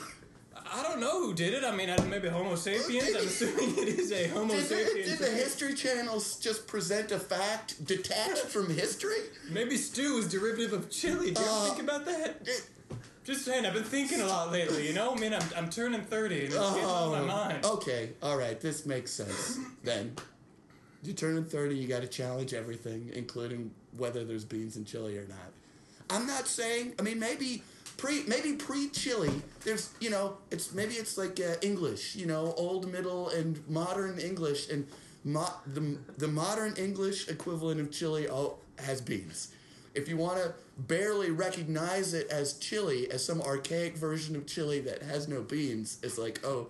I 0.55 0.81
don't 0.81 0.99
know 0.99 1.19
who 1.21 1.33
did 1.33 1.53
it. 1.53 1.63
I 1.63 1.75
mean, 1.75 1.93
maybe 2.09 2.29
Homo 2.29 2.55
sapiens. 2.55 3.09
I'm 3.09 3.15
assuming 3.27 3.77
it 3.77 3.87
is 3.89 4.11
a 4.11 4.27
Homo 4.29 4.53
Did 4.55 4.65
sapiens. 4.65 5.09
did 5.09 5.19
the. 5.19 5.29
History 5.29 5.73
Channel 5.75 6.21
just 6.39 6.67
present 6.67 7.11
a 7.11 7.19
fact 7.19 7.83
detached 7.85 8.45
from 8.47 8.69
history? 8.73 9.17
Maybe 9.51 9.77
stew 9.77 10.17
is 10.17 10.27
derivative 10.29 10.73
of 10.73 10.89
chili. 10.89 11.31
Do 11.31 11.41
you 11.41 11.47
Uh, 11.49 11.65
think 11.69 11.81
about 11.83 12.05
that? 12.05 12.37
It- 12.45 12.63
Just 13.23 13.45
saying, 13.45 13.65
I've 13.65 13.73
been 13.73 13.83
thinking 13.85 14.19
a 14.19 14.25
lot 14.25 14.51
lately. 14.51 14.85
You 14.85 14.93
know, 14.93 15.13
I 15.15 15.19
mean, 15.19 15.33
I'm, 15.33 15.43
I'm 15.55 15.69
turning 15.69 16.01
30 16.01 16.35
and 16.35 16.43
it's 16.45 16.55
getting 16.55 16.83
on 16.85 17.11
my 17.11 17.21
mind. 17.21 17.63
Okay, 17.65 18.09
all 18.21 18.35
right, 18.37 18.59
this 18.59 18.85
makes 18.85 19.11
sense. 19.11 19.59
then, 19.83 20.13
you 21.03 21.13
turn 21.13 21.43
30, 21.45 21.73
you 21.75 21.87
got 21.87 22.01
to 22.01 22.07
challenge 22.07 22.53
everything, 22.53 23.11
including 23.13 23.71
whether 23.95 24.25
there's 24.25 24.43
beans 24.43 24.75
in 24.75 24.83
chili 24.83 25.17
or 25.17 25.25
not. 25.27 25.51
I'm 26.09 26.27
not 26.27 26.47
saying. 26.47 26.95
I 26.99 27.01
mean, 27.01 27.17
maybe 27.17 27.63
pre, 28.03 28.23
maybe 28.27 28.53
pre-chili. 28.53 29.31
There's, 29.63 29.89
you 30.01 30.09
know, 30.09 30.37
it's 30.51 30.73
maybe 30.73 30.95
it's 30.95 31.17
like 31.17 31.39
uh, 31.39 31.55
English, 31.61 32.15
you 32.17 32.25
know, 32.25 32.53
old, 32.57 32.91
middle, 32.91 33.29
and 33.29 33.65
modern 33.69 34.19
English, 34.19 34.69
and 34.69 34.85
mo- 35.23 35.55
the 35.65 35.97
the 36.17 36.27
modern 36.27 36.75
English 36.75 37.29
equivalent 37.29 37.79
of 37.79 37.91
chili 37.91 38.27
all 38.27 38.59
has 38.77 38.99
beans. 38.99 39.53
If 39.95 40.09
you 40.09 40.17
want 40.17 40.37
to 40.37 40.53
barely 40.77 41.31
recognize 41.31 42.13
it 42.13 42.27
as 42.29 42.53
chili, 42.53 43.09
as 43.09 43.23
some 43.23 43.41
archaic 43.41 43.95
version 43.95 44.35
of 44.35 44.47
chili 44.47 44.81
that 44.81 45.03
has 45.03 45.27
no 45.27 45.41
beans, 45.41 45.99
it's 46.03 46.17
like, 46.17 46.43
oh, 46.43 46.67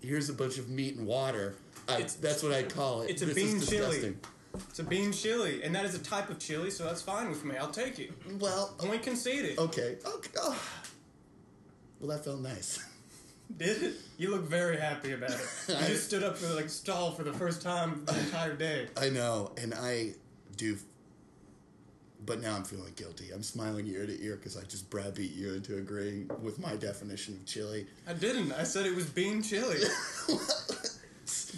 here's 0.00 0.30
a 0.30 0.32
bunch 0.32 0.58
of 0.58 0.70
meat 0.70 0.96
and 0.96 1.06
water. 1.06 1.54
I, 1.88 2.06
that's 2.20 2.42
what 2.42 2.52
I 2.52 2.62
call 2.62 3.02
it. 3.02 3.10
it's 3.10 3.22
a 3.22 3.26
This 3.26 3.34
bean 3.34 3.56
is 3.56 3.68
chili. 3.68 4.14
It's 4.54 4.78
a 4.78 4.84
bean 4.84 5.12
chili, 5.12 5.62
and 5.62 5.74
that 5.74 5.84
is 5.84 5.94
a 5.94 5.98
type 5.98 6.28
of 6.30 6.38
chili, 6.38 6.70
so 6.70 6.84
that's 6.84 7.00
fine 7.02 7.28
with 7.30 7.44
me. 7.44 7.56
I'll 7.56 7.70
take 7.70 7.98
it. 7.98 8.10
Well, 8.38 8.74
Only 8.80 8.98
conceded. 8.98 9.58
okay, 9.58 9.96
okay. 10.04 10.30
Oh. 10.38 10.62
Well, 12.00 12.10
that 12.10 12.24
felt 12.24 12.40
nice. 12.40 12.84
Did 13.56 13.82
it? 13.82 13.94
You 14.18 14.30
look 14.30 14.42
very 14.42 14.76
happy 14.78 15.12
about 15.12 15.30
it. 15.30 15.40
You 15.68 15.74
I- 15.76 15.86
just 15.88 16.04
stood 16.06 16.22
up 16.22 16.36
for 16.36 16.52
like 16.54 16.68
stall 16.68 17.12
for 17.12 17.22
the 17.22 17.32
first 17.32 17.62
time 17.62 18.04
the 18.06 18.18
entire 18.18 18.54
day. 18.54 18.88
I 19.00 19.08
know, 19.10 19.52
and 19.60 19.72
I 19.74 20.14
do. 20.56 20.76
But 22.24 22.40
now 22.40 22.54
I'm 22.54 22.62
feeling 22.64 22.92
guilty. 22.94 23.30
I'm 23.34 23.42
smiling 23.42 23.86
ear 23.88 24.06
to 24.06 24.22
ear 24.24 24.36
because 24.36 24.56
I 24.56 24.62
just 24.62 24.88
browbeat 24.90 25.32
you 25.34 25.54
into 25.54 25.76
agreeing 25.76 26.30
with 26.40 26.60
my 26.60 26.76
definition 26.76 27.34
of 27.34 27.44
chili. 27.46 27.86
I 28.06 28.12
didn't. 28.12 28.52
I 28.52 28.62
said 28.62 28.86
it 28.86 28.94
was 28.94 29.06
bean 29.06 29.42
chili. 29.42 29.78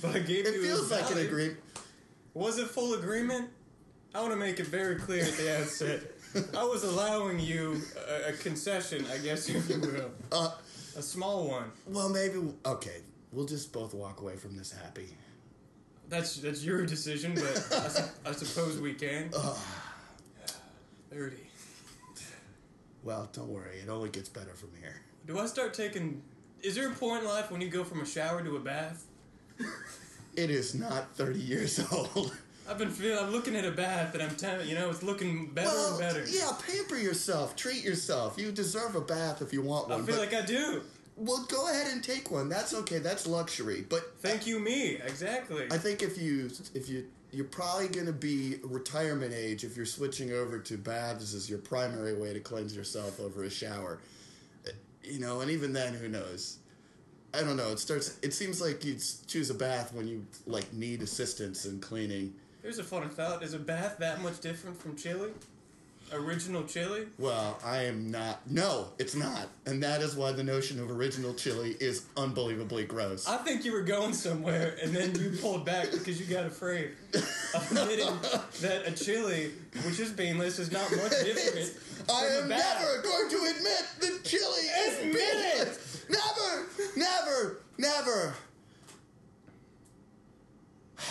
but 0.01 0.17
I 0.17 0.21
gave 0.21 0.47
It 0.47 0.55
you 0.55 0.63
feels 0.63 0.91
a 0.91 0.95
like 0.97 1.11
an 1.11 1.19
agreement. 1.19 1.59
Was 2.35 2.59
it 2.59 2.69
full 2.69 2.95
agreement? 2.95 3.49
I 4.14 4.21
want 4.21 4.33
to 4.33 4.37
make 4.38 4.61
it 4.61 4.67
very 4.67 4.97
clear 4.97 5.25
at 5.25 5.33
the 5.35 5.61
outset. 5.61 6.00
I 6.57 6.64
was 6.64 6.85
allowing 6.85 7.38
you 7.38 7.81
a, 8.09 8.31
a 8.31 8.33
concession, 8.33 9.07
I 9.12 9.19
guess, 9.19 9.49
if 9.49 9.69
you 9.69 9.79
will. 9.81 10.11
Uh, 10.33 10.50
A 10.97 11.03
small 11.03 11.49
one. 11.49 11.71
well, 11.87 12.09
maybe 12.09 12.41
okay. 12.67 13.03
We'll 13.33 13.47
just 13.47 13.73
both 13.73 13.95
walk 13.95 14.21
away 14.21 14.37
from 14.37 14.57
this 14.57 14.73
happy. 14.73 15.09
That's 16.09 16.37
that's 16.37 16.62
your 16.64 16.85
decision, 16.87 17.35
but 17.35 17.69
I, 17.85 17.88
su- 17.88 18.11
I 18.26 18.33
suppose 18.33 18.79
we 18.81 18.95
can. 18.95 19.31
Thirty. 21.11 21.38
Well, 23.03 23.29
don't 23.33 23.49
worry. 23.49 23.79
It 23.79 23.88
only 23.88 24.09
gets 24.11 24.29
better 24.29 24.55
from 24.55 24.71
here. 24.81 25.03
Do 25.26 25.38
I 25.38 25.47
start 25.47 25.75
taking? 25.75 26.23
Is 26.62 26.75
there 26.75 26.88
a 26.88 26.95
point 26.95 27.23
in 27.23 27.29
life 27.29 27.50
when 27.50 27.61
you 27.61 27.69
go 27.69 27.85
from 27.85 28.00
a 28.00 28.07
shower 28.07 28.43
to 28.43 28.57
a 28.57 28.61
bath? 28.61 29.05
It 30.37 30.50
is 30.50 30.75
not 30.75 31.14
30 31.17 31.38
years 31.38 31.81
old. 31.93 32.37
I've 32.69 32.79
been 32.79 32.91
feeling. 32.91 33.23
I'm 33.23 33.31
looking 33.31 33.55
at 33.57 33.64
a 33.64 33.71
bath, 33.71 34.14
and 34.14 34.23
I'm 34.23 34.35
telling 34.37 34.69
you 34.69 34.75
know 34.75 34.88
it's 34.91 35.03
looking 35.03 35.50
better 35.50 35.69
well, 35.69 35.91
and 35.91 35.99
better. 36.00 36.25
yeah, 36.26 36.50
pamper 36.67 36.97
yourself. 36.97 37.55
Treat 37.57 37.85
yourself. 37.85 38.38
You 38.38 38.53
deserve 38.53 38.95
a 38.97 39.00
bath 39.03 39.43
if 39.43 39.53
you 39.53 39.61
want 39.62 39.88
one. 39.91 40.00
I 40.00 40.05
feel 40.05 40.17
but- 40.17 40.33
like 40.33 40.35
I 40.35 40.47
do. 40.47 40.81
well, 41.17 41.45
go 41.50 41.71
ahead 41.71 41.93
and 41.93 42.03
take 42.03 42.31
one. 42.31 42.49
That's 42.49 42.73
okay. 42.75 42.99
That's 42.99 43.26
luxury. 43.26 43.85
But 43.88 44.14
Thank 44.21 44.47
you, 44.47 44.59
me. 44.61 44.97
Exactly. 44.97 45.67
I 45.71 45.76
think 45.79 46.03
if 46.03 46.17
you 46.21 46.50
if 46.75 46.88
you 46.88 47.05
you're 47.33 47.45
probably 47.45 47.88
going 47.88 48.07
to 48.07 48.12
be 48.12 48.57
retirement 48.62 49.35
age 49.35 49.64
if 49.64 49.76
you're 49.76 49.85
switching 49.85 50.33
over 50.33 50.59
to 50.61 50.79
baths 50.79 51.35
as 51.35 51.50
your 51.50 51.59
primary 51.59 52.14
way 52.14 52.33
to 52.33 52.38
cleanse 52.41 52.75
yourself 52.76 53.19
over 53.21 53.43
a 53.45 53.50
shower. 53.50 53.99
You 55.03 55.19
know, 55.21 55.43
and 55.43 55.50
even 55.50 55.75
then, 55.75 55.93
who 55.93 56.09
knows? 56.09 56.57
I 57.35 57.43
don't 57.43 57.57
know. 57.57 57.73
It 57.73 57.79
starts. 57.79 58.19
It 58.23 58.33
seems 58.33 58.61
like 58.61 58.85
you'd 58.85 59.03
choose 59.26 59.50
a 59.50 59.55
bath 59.55 59.93
when 59.93 60.07
you 60.07 60.25
like 60.47 60.73
need 60.73 61.03
assistance 61.03 61.67
in 61.67 61.81
cleaning. 61.81 62.35
Here's 62.62 62.79
a 62.79 62.85
fun 62.85 63.09
thought: 63.09 63.43
Is 63.43 63.55
a 63.55 63.59
bath 63.59 63.97
that 63.99 64.23
much 64.23 64.41
different 64.41 64.81
from 64.81 64.97
chili? 64.97 65.31
Original 66.12 66.62
chili? 66.64 67.07
Well, 67.19 67.59
I 67.64 67.85
am 67.85 68.11
not. 68.11 68.49
No, 68.49 68.88
it's 68.99 69.17
not, 69.17 69.49
and 69.67 69.83
that 69.83 70.00
is 70.00 70.14
why 70.14 70.33
the 70.33 70.45
notion 70.45 70.79
of 70.79 70.91
original 70.91 71.35
chili 71.35 71.76
is 71.81 72.05
unbelievably 72.17 72.85
gross. 72.85 73.26
I 73.26 73.38
think 73.38 73.64
you 73.64 73.73
were 73.73 73.83
going 73.83 74.12
somewhere, 74.12 74.76
and 74.83 74.95
then 74.95 75.14
you 75.14 75.37
pulled 75.41 75.64
back 75.64 75.91
because 75.91 76.21
you 76.21 76.26
got 76.26 76.47
afraid 76.47 76.91
of 77.14 77.69
admitting 77.73 78.14
that 78.61 78.87
a 78.87 78.93
chili, 78.93 79.53
which 79.85 79.99
is 79.99 80.11
beanless, 80.12 80.59
is 80.59 80.71
not 80.71 80.88
much 80.93 81.11
different. 81.25 81.73
I 82.12 82.26
am 82.26 82.49
never 82.49 83.03
going 83.03 83.31
to 83.31 83.37
admit 83.37 83.85
that 84.00 84.21
chili 84.25 84.62
is 84.87 85.17
beanless. 85.17 85.94
Never, 86.08 86.66
never, 86.96 87.61
never. 87.78 88.34
I 90.99 91.02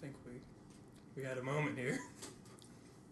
think 0.00 0.14
we 0.26 0.32
we 1.16 1.22
had 1.22 1.38
a 1.38 1.42
moment 1.42 1.78
here. 1.78 1.98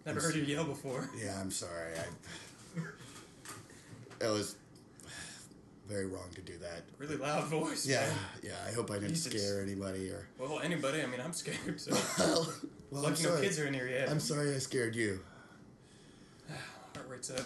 Never 0.07 0.21
heard 0.21 0.35
you 0.35 0.43
yell 0.43 0.65
before. 0.65 1.09
Yeah, 1.23 1.39
I'm 1.41 1.51
sorry. 1.51 1.93
I. 1.99 4.25
It 4.25 4.29
was 4.29 4.57
very 5.89 6.07
wrong 6.07 6.29
to 6.35 6.41
do 6.41 6.57
that. 6.59 6.83
Really 6.99 7.17
loud 7.17 7.45
voice. 7.45 7.87
Yeah, 7.87 8.01
man. 8.01 8.15
yeah. 8.43 8.53
I 8.67 8.73
hope 8.73 8.91
I 8.91 8.95
didn't 8.95 9.11
Jesus. 9.15 9.33
scare 9.33 9.63
anybody 9.63 10.11
or. 10.11 10.27
Well, 10.39 10.61
anybody. 10.61 11.03
I 11.03 11.07
mean, 11.07 11.21
I'm 11.21 11.33
scared. 11.33 11.81
So 11.81 11.93
Well, 12.19 12.53
well 12.91 13.07
I'm 13.07 13.13
lucky 13.13 13.25
no 13.25 13.41
kids 13.41 13.59
are 13.59 13.67
in 13.67 13.75
here 13.75 13.89
yet. 13.89 14.09
I'm 14.11 14.21
sorry 14.21 14.55
I 14.55 14.59
scared 14.59 14.95
you. 14.95 15.21
Heart 16.95 17.09
rate's 17.09 17.31
up. 17.31 17.41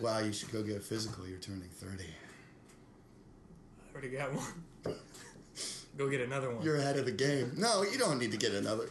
Wow, 0.00 0.18
you 0.18 0.32
should 0.32 0.52
go 0.52 0.62
get 0.62 0.76
a 0.76 0.80
physical. 0.80 1.26
You're 1.26 1.38
turning 1.38 1.68
30. 1.68 2.04
I 2.04 3.92
already 3.92 4.08
got 4.10 4.32
one. 4.32 4.94
Go 5.96 6.10
get 6.10 6.20
another 6.20 6.54
one. 6.54 6.62
You're 6.62 6.76
ahead 6.76 6.98
of 6.98 7.06
the 7.06 7.12
game. 7.12 7.52
No, 7.56 7.82
you 7.82 7.96
don't 7.96 8.18
need 8.18 8.30
to 8.32 8.36
get 8.36 8.52
another. 8.52 8.90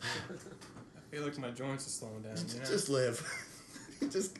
Feel 1.10 1.22
like 1.22 1.38
my 1.38 1.50
joints 1.50 1.86
are 1.86 1.90
slowing 1.90 2.22
down. 2.22 2.36
You 2.36 2.60
know? 2.60 2.64
Just 2.64 2.88
live. 2.88 3.22
Just. 4.10 4.38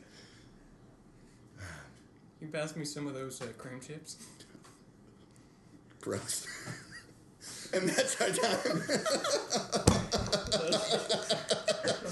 you 2.40 2.48
pass 2.48 2.74
me 2.76 2.86
some 2.86 3.06
of 3.06 3.14
those 3.14 3.42
uh, 3.42 3.46
cream 3.58 3.80
chips. 3.80 4.16
Gross. 6.00 6.46
and 7.74 7.88
that's 7.88 8.20
our 8.20 8.28
time. 8.28 8.82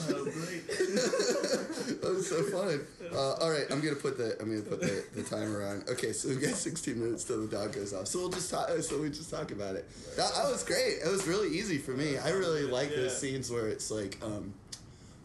Oh, 0.09 0.25
great. 0.25 0.67
that 0.67 2.03
was 2.03 2.25
so 2.45 2.51
fun. 2.51 2.81
Uh, 3.13 3.33
all 3.35 3.51
right, 3.51 3.65
I'm 3.71 3.81
gonna 3.81 3.97
put 3.97 4.19
the 4.19 4.37
I'm 4.41 4.49
gonna 4.51 4.63
put 4.63 4.81
the, 4.81 5.05
the 5.15 5.23
timer 5.23 5.65
on. 5.65 5.85
Okay, 5.89 6.13
so 6.13 6.29
we 6.29 6.37
got 6.37 6.55
16 6.55 6.99
minutes 6.99 7.25
till 7.25 7.47
the 7.47 7.57
dog 7.57 7.73
goes 7.73 7.93
off. 7.95 8.07
So 8.07 8.19
we'll 8.21 8.31
just 8.31 8.51
talk. 8.51 8.69
So 8.83 9.01
we 9.01 9.09
just 9.09 9.31
talk 9.31 9.51
about 9.53 9.77
it. 9.77 9.89
That, 10.17 10.33
that 10.35 10.51
was 10.51 10.65
great. 10.65 10.99
It 11.05 11.11
was 11.11 11.27
really 11.27 11.57
easy 11.57 11.79
for 11.79 11.93
me. 11.93 12.19
I 12.19 12.31
really 12.31 12.63
like 12.65 12.91
those 12.95 13.17
scenes 13.19 13.51
where 13.51 13.69
it's 13.69 13.91
like 13.91 14.19
um, 14.23 14.55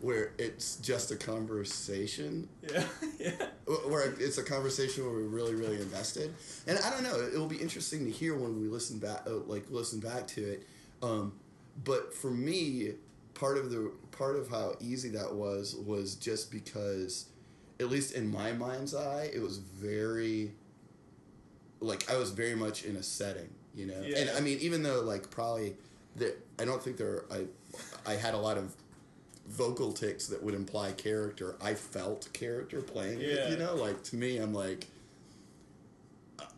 where 0.02 0.32
it's 0.38 0.78
just 0.78 1.12
a 1.12 1.16
conversation 1.16 2.50
Yeah, 2.70 2.84
yeah. 3.20 3.32
where 3.88 4.12
it's 4.20 4.38
a 4.38 4.44
conversation 4.44 5.06
where 5.06 5.14
we're 5.14 5.28
really 5.28 5.54
really 5.54 5.76
invested 5.80 6.34
and 6.68 6.80
i 6.80 6.90
don't 6.90 7.04
know 7.04 7.16
it 7.20 7.38
will 7.38 7.46
be 7.48 7.58
interesting 7.58 8.06
to 8.06 8.12
hear 8.12 8.36
when 8.36 8.60
we 8.60 8.68
listen 8.68 8.98
back 8.98 9.22
uh, 9.28 9.36
like 9.46 9.64
listen 9.70 10.00
back 10.00 10.26
to 10.28 10.42
it 10.42 10.68
um, 11.04 11.34
but 11.84 12.14
for 12.16 12.32
me 12.32 12.94
part 13.34 13.58
of 13.58 13.72
the 13.72 13.92
part 14.12 14.36
of 14.36 14.50
how 14.50 14.76
easy 14.80 15.10
that 15.10 15.34
was 15.34 15.76
was 15.76 16.16
just 16.16 16.52
because 16.52 17.26
at 17.80 17.90
least 17.90 18.14
in 18.14 18.32
my 18.32 18.52
mind's 18.52 18.94
eye 18.94 19.30
it 19.34 19.42
was 19.42 19.58
very 19.58 20.52
like 21.80 22.10
i 22.12 22.18
was 22.18 22.32
very 22.32 22.56
much 22.56 22.84
in 22.84 22.96
a 22.96 23.04
setting 23.04 23.50
you 23.74 23.86
know 23.86 24.02
yeah. 24.04 24.20
and 24.20 24.30
i 24.32 24.40
mean 24.40 24.58
even 24.60 24.84
though 24.84 25.02
like 25.02 25.30
probably 25.32 25.76
that 26.16 26.38
i 26.60 26.66
don't 26.66 26.84
think 26.84 26.98
there 26.98 27.24
i 27.32 27.46
i 28.06 28.14
had 28.14 28.34
a 28.34 28.38
lot 28.38 28.58
of 28.58 28.76
vocal 29.52 29.92
ticks 29.92 30.28
that 30.28 30.42
would 30.42 30.54
imply 30.54 30.92
character. 30.94 31.56
I 31.62 31.74
felt 31.74 32.32
character 32.34 32.82
playing 32.82 33.22
it, 33.22 33.50
you 33.52 33.58
know? 33.58 33.76
Like, 33.76 34.02
to 34.06 34.16
me, 34.16 34.38
I'm 34.38 34.54
like, 34.54 34.88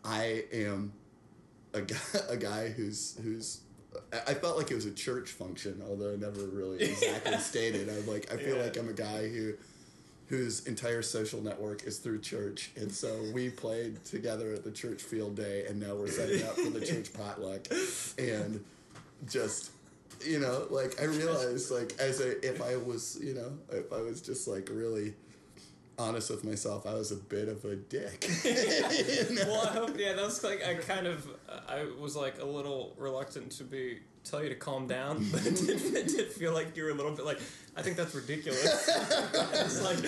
I 0.04 0.44
am 0.52 0.92
a 1.72 1.82
guy, 1.82 1.96
a 2.28 2.36
guy 2.36 2.68
who's, 2.68 3.18
who's, 3.22 3.60
I 4.26 4.34
felt 4.34 4.56
like 4.56 4.70
it 4.70 4.74
was 4.74 4.86
a 4.86 4.92
church 4.92 5.30
function, 5.30 5.82
although 5.88 6.12
I 6.12 6.16
never 6.16 6.40
really 6.46 6.82
exactly 6.90 7.38
stated. 7.38 7.88
I'm 7.88 8.06
like, 8.06 8.32
I 8.32 8.36
feel 8.36 8.56
Yeah. 8.56 8.62
like 8.64 8.76
I'm 8.76 8.88
a 8.88 8.92
guy 8.92 9.28
who, 9.28 9.54
whose 10.26 10.66
entire 10.66 11.02
social 11.02 11.40
network 11.42 11.84
is 11.84 11.98
through 11.98 12.20
church, 12.20 12.70
and 12.76 12.90
so 12.90 13.22
we 13.34 13.50
played 13.50 14.04
together 14.04 14.52
at 14.52 14.64
the 14.64 14.70
church 14.72 15.02
field 15.02 15.36
day, 15.36 15.66
and 15.68 15.80
now 15.80 15.94
we're 15.94 16.08
setting 16.08 16.42
up 16.44 16.54
for 16.56 16.70
the 16.70 16.84
church 16.84 17.12
potluck, 17.12 17.66
and 18.18 18.64
just 19.28 19.70
you 20.24 20.38
know, 20.38 20.66
like 20.70 21.00
I 21.02 21.04
realized, 21.04 21.70
like 21.70 21.94
as 21.98 22.20
a 22.20 22.38
if 22.48 22.62
I 22.62 22.76
was, 22.76 23.18
you 23.22 23.34
know, 23.34 23.52
if 23.70 23.92
I 23.92 24.00
was 24.00 24.20
just 24.22 24.48
like 24.48 24.68
really 24.72 25.14
honest 25.98 26.30
with 26.30 26.44
myself, 26.44 26.86
I 26.86 26.94
was 26.94 27.12
a 27.12 27.16
bit 27.16 27.48
of 27.48 27.64
a 27.64 27.76
dick. 27.76 28.28
You 28.44 29.36
know? 29.36 29.44
Well, 29.46 29.66
I 29.66 29.72
hope. 29.72 29.98
Yeah, 29.98 30.14
that's 30.14 30.42
like 30.42 30.64
I 30.64 30.74
kind 30.74 31.06
of. 31.06 31.26
I 31.68 31.86
was 31.98 32.16
like 32.16 32.40
a 32.40 32.44
little 32.44 32.94
reluctant 32.98 33.52
to 33.52 33.64
be 33.64 34.00
tell 34.24 34.42
you 34.42 34.48
to 34.48 34.54
calm 34.54 34.86
down, 34.86 35.26
but 35.32 35.44
it 35.46 35.56
did, 35.56 35.94
it 35.94 36.08
did 36.08 36.32
feel 36.32 36.52
like 36.52 36.76
you 36.76 36.84
were 36.84 36.90
a 36.90 36.94
little 36.94 37.12
bit 37.12 37.24
like. 37.24 37.40
I 37.76 37.82
think 37.82 37.96
that's 37.96 38.14
ridiculous. 38.14 38.62
it's 38.62 39.82
like 39.82 40.00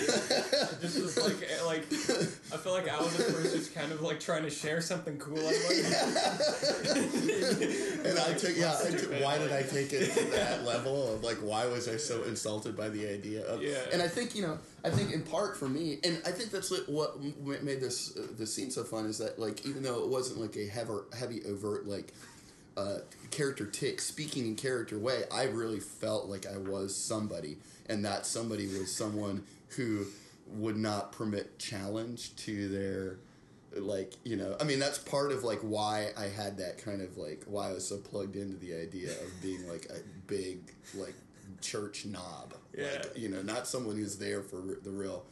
just 0.79 1.01
was 1.01 1.17
like 1.17 1.35
eh, 1.51 1.61
like 1.65 1.81
I 1.91 2.55
feel 2.55 2.71
like 2.71 2.87
I 2.87 2.97
was 2.97 3.19
at 3.19 3.25
first 3.25 3.53
just 3.53 3.75
kind 3.75 3.91
of 3.91 3.99
like 3.99 4.21
trying 4.21 4.43
to 4.43 4.49
share 4.49 4.79
something 4.79 5.17
cool. 5.17 5.37
I 5.37 5.41
like. 5.41 5.51
and 8.05 8.19
I 8.19 8.33
took 8.37 8.55
yeah. 8.55 8.73
I 8.81 8.91
took, 8.91 9.11
why 9.21 9.37
did 9.37 9.51
I 9.51 9.63
take 9.63 9.91
it 9.91 10.13
to 10.13 10.23
that 10.31 10.63
level 10.63 11.13
of 11.13 11.25
like 11.25 11.39
why 11.39 11.65
was 11.65 11.89
I 11.89 11.97
so 11.97 12.23
insulted 12.23 12.77
by 12.77 12.87
the 12.87 13.05
idea 13.05 13.45
of? 13.45 13.61
Yeah. 13.61 13.79
And 13.91 14.01
I 14.01 14.07
think 14.07 14.33
you 14.33 14.43
know 14.43 14.59
I 14.85 14.89
think 14.89 15.11
in 15.11 15.23
part 15.23 15.57
for 15.57 15.67
me, 15.67 15.99
and 16.05 16.21
I 16.25 16.31
think 16.31 16.51
that's 16.51 16.71
what, 16.87 17.19
what 17.19 17.63
made 17.63 17.81
this 17.81 18.15
uh, 18.15 18.27
this 18.37 18.53
scene 18.53 18.71
so 18.71 18.85
fun 18.85 19.05
is 19.05 19.17
that 19.17 19.37
like 19.37 19.65
even 19.65 19.83
though 19.83 20.03
it 20.03 20.07
wasn't 20.07 20.39
like 20.39 20.55
a 20.55 20.67
heavy 20.67 20.93
heavy 21.17 21.43
overt 21.45 21.85
like 21.85 22.13
uh, 22.77 22.99
character 23.31 23.65
tick 23.65 23.99
speaking 23.99 24.45
in 24.47 24.55
character 24.55 24.97
way, 24.99 25.23
I 25.33 25.45
really 25.45 25.79
felt 25.79 26.27
like 26.27 26.45
I 26.45 26.57
was 26.57 26.95
somebody, 26.95 27.57
and 27.89 28.05
that 28.05 28.25
somebody 28.25 28.67
was 28.67 28.93
someone 28.95 29.43
who 29.69 30.05
would 30.47 30.77
not 30.77 31.11
permit 31.11 31.59
challenge 31.59 32.35
to 32.37 32.69
their 32.69 33.17
like 33.75 34.13
you 34.23 34.37
know 34.37 34.55
i 34.61 34.63
mean 34.63 34.79
that's 34.79 34.97
part 34.97 35.31
of 35.33 35.43
like 35.43 35.59
why 35.59 36.09
i 36.17 36.23
had 36.23 36.57
that 36.57 36.77
kind 36.77 37.01
of 37.01 37.17
like 37.17 37.43
why 37.47 37.69
i 37.69 37.73
was 37.73 37.85
so 37.85 37.97
plugged 37.97 38.37
into 38.37 38.55
the 38.57 38.73
idea 38.73 39.11
of 39.11 39.41
being 39.41 39.67
like 39.67 39.85
a 39.89 39.99
big 40.25 40.59
like 40.95 41.13
church 41.61 42.05
knob 42.05 42.53
Yeah. 42.75 42.85
like 43.03 43.17
you 43.17 43.27
know 43.27 43.41
not 43.41 43.67
someone 43.67 43.97
who's 43.97 44.17
there 44.17 44.41
for 44.41 44.61
the 44.81 44.89
real 44.89 45.25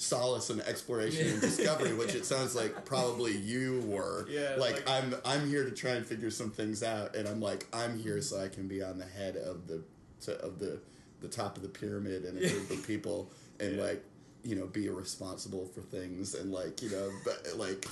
solace 0.00 0.48
and 0.48 0.62
exploration 0.62 1.26
and 1.28 1.40
discovery 1.42 1.92
which 1.92 2.14
it 2.14 2.24
sounds 2.32 2.54
like 2.56 2.86
probably 2.86 3.36
you 3.36 3.82
were. 3.86 4.26
Yeah, 4.30 4.56
like, 4.58 4.86
like- 4.88 4.90
i'm 5.04 5.14
i'm 5.26 5.46
here 5.46 5.62
to 5.64 5.70
try 5.72 5.90
and 5.90 6.06
figure 6.06 6.30
some 6.30 6.50
things 6.50 6.82
out 6.82 7.14
and 7.14 7.28
i'm 7.28 7.40
like 7.40 7.66
i'm 7.74 7.98
here 7.98 8.22
so 8.22 8.40
i 8.42 8.48
can 8.48 8.66
be 8.66 8.82
on 8.82 8.96
the 8.96 9.04
head 9.04 9.36
of 9.36 9.66
the 9.66 9.82
to, 10.22 10.38
of 10.42 10.58
the 10.58 10.80
the 11.20 11.28
top 11.28 11.56
of 11.58 11.62
the 11.62 11.68
pyramid 11.68 12.24
and 12.24 12.38
a 12.38 12.48
group 12.48 12.70
of 12.70 12.86
people 12.86 13.30
and 13.60 13.76
Yeah. 13.76 13.82
like 13.82 14.04
you 14.42 14.56
know 14.56 14.64
be 14.66 14.88
responsible 14.88 15.66
for 15.66 15.82
things 15.82 16.34
and 16.34 16.50
like 16.50 16.80
you 16.82 16.88
know 16.88 17.10
but 17.26 17.46
like 17.58 17.84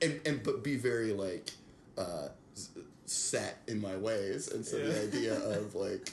and 0.00 0.18
and 0.24 0.42
but 0.42 0.64
be 0.64 0.76
very 0.78 1.12
like 1.12 1.50
uh 1.98 2.28
set 3.06 3.58
in 3.66 3.80
my 3.80 3.96
ways. 3.96 4.48
And 4.48 4.64
so 4.64 4.78
the 4.78 5.02
idea 5.02 5.34
of 5.34 5.74
like 5.86 6.12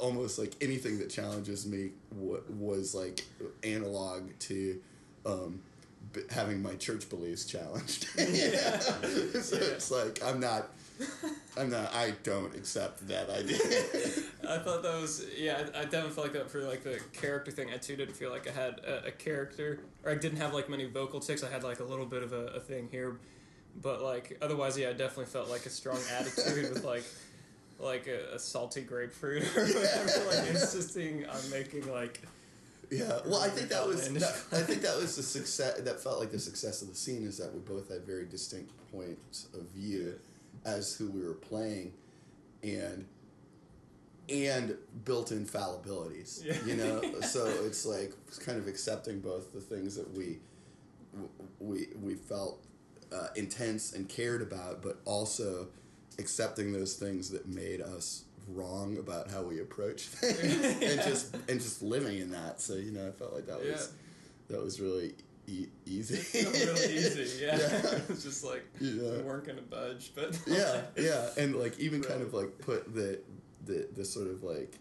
almost 0.00 0.38
like 0.38 0.54
anything 0.60 0.98
that 0.98 1.10
challenges 1.10 1.66
me 1.66 1.90
w- 2.14 2.42
was 2.58 2.94
like 2.94 3.24
analog 3.64 4.30
to 4.38 4.80
um 5.24 5.60
b- 6.12 6.22
having 6.30 6.62
my 6.62 6.74
church 6.76 7.08
beliefs 7.08 7.44
challenged 7.44 8.04
so 8.04 8.22
Yeah. 8.22 8.80
it's 9.02 9.90
like 9.90 10.22
i'm 10.24 10.40
not 10.40 10.68
i'm 11.58 11.70
not 11.70 11.92
i 11.94 12.12
don't 12.22 12.54
accept 12.54 13.06
that 13.08 13.28
idea 13.30 13.58
I 14.48 14.58
thought 14.58 14.84
that 14.84 15.00
was 15.00 15.26
yeah. 15.36 15.66
I, 15.74 15.80
I 15.80 15.82
definitely 15.82 16.10
felt 16.12 16.26
like 16.28 16.32
that 16.34 16.48
for 16.48 16.60
like 16.62 16.84
the 16.84 17.00
character 17.12 17.50
thing. 17.50 17.68
I 17.74 17.78
too 17.78 17.96
didn't 17.96 18.14
feel 18.14 18.30
like 18.30 18.46
I 18.48 18.52
had 18.52 18.78
a, 18.78 19.06
a 19.06 19.10
character, 19.10 19.80
or 20.04 20.12
I 20.12 20.14
didn't 20.14 20.38
have 20.38 20.54
like 20.54 20.68
many 20.68 20.84
vocal 20.84 21.18
ticks. 21.18 21.42
I 21.42 21.50
had 21.50 21.64
like 21.64 21.80
a 21.80 21.84
little 21.84 22.06
bit 22.06 22.22
of 22.22 22.32
a, 22.32 22.46
a 22.54 22.60
thing 22.60 22.86
here, 22.92 23.16
but 23.82 24.02
like 24.02 24.38
otherwise, 24.40 24.78
yeah, 24.78 24.90
I 24.90 24.92
definitely 24.92 25.24
felt 25.26 25.50
like 25.50 25.66
a 25.66 25.70
strong 25.70 25.98
attitude 26.16 26.72
with 26.72 26.84
like 26.84 27.02
like 27.78 28.06
a, 28.06 28.34
a 28.34 28.38
salty 28.38 28.82
grapefruit 28.82 29.44
or 29.56 29.66
whatever. 29.66 30.30
Like 30.30 30.48
insisting 30.50 31.26
on 31.26 31.50
making 31.50 31.90
like 31.90 32.22
Yeah, 32.90 33.18
well, 33.26 33.40
I 33.40 33.48
think 33.48 33.68
that 33.68 33.86
was 33.86 34.08
that, 34.08 34.58
I 34.58 34.62
think 34.62 34.82
that 34.82 34.96
was 34.96 35.16
the 35.16 35.22
success 35.22 35.80
that 35.80 36.00
felt 36.00 36.20
like 36.20 36.30
the 36.30 36.38
success 36.38 36.82
of 36.82 36.88
the 36.88 36.94
scene 36.94 37.24
is 37.24 37.38
that 37.38 37.52
we 37.52 37.60
both 37.60 37.90
had 37.90 38.06
very 38.06 38.26
distinct 38.26 38.70
points 38.92 39.48
of 39.54 39.62
view 39.70 40.18
as 40.64 40.94
who 40.94 41.10
we 41.10 41.22
were 41.22 41.34
playing, 41.34 41.92
and 42.62 43.06
and 44.28 44.76
built-in 45.04 45.46
fallibilities. 45.46 46.44
Yeah. 46.44 46.56
You 46.64 46.76
know, 46.76 47.20
so 47.22 47.46
it's 47.64 47.86
like 47.86 48.12
kind 48.44 48.58
of 48.58 48.66
accepting 48.66 49.20
both 49.20 49.52
the 49.52 49.60
things 49.60 49.96
that 49.96 50.12
we 50.16 50.38
we 51.60 51.88
we 52.00 52.14
felt 52.14 52.62
uh, 53.12 53.28
intense 53.36 53.92
and 53.92 54.08
cared 54.08 54.42
about, 54.42 54.82
but 54.82 54.98
also 55.04 55.68
accepting 56.18 56.72
those 56.72 56.94
things 56.94 57.30
that 57.30 57.46
made 57.46 57.80
us 57.80 58.24
wrong 58.48 58.96
about 58.98 59.30
how 59.30 59.42
we 59.42 59.60
approach 59.60 60.02
things 60.06 60.64
and 60.82 61.00
just 61.02 61.34
and 61.48 61.60
just 61.60 61.82
living 61.82 62.18
in 62.18 62.30
that. 62.30 62.60
So 62.60 62.74
you 62.74 62.92
know, 62.92 63.06
I 63.08 63.10
felt 63.10 63.34
like 63.34 63.46
that 63.46 63.60
was 63.60 63.92
that 64.48 64.62
was 64.62 64.80
really 64.80 65.14
e- 65.48 65.66
easy. 65.84 66.20
really 66.48 66.96
easy, 66.96 67.40
yeah. 67.44 67.56
Yeah. 67.58 67.98
it's 68.08 68.22
just 68.22 68.44
like 68.44 68.64
Yeah. 68.80 69.12
we 69.16 69.22
weren't 69.22 69.44
gonna 69.46 69.62
budge, 69.62 70.12
but 70.14 70.38
yeah, 70.46 70.82
yeah, 70.96 71.28
and 71.36 71.56
like 71.56 71.78
even 71.78 72.02
kind 72.02 72.22
of 72.22 72.32
like 72.34 72.58
put 72.58 72.94
the 72.94 73.20
the 73.64 73.88
the 73.94 74.04
sort 74.04 74.28
of 74.28 74.42
like 74.44 74.78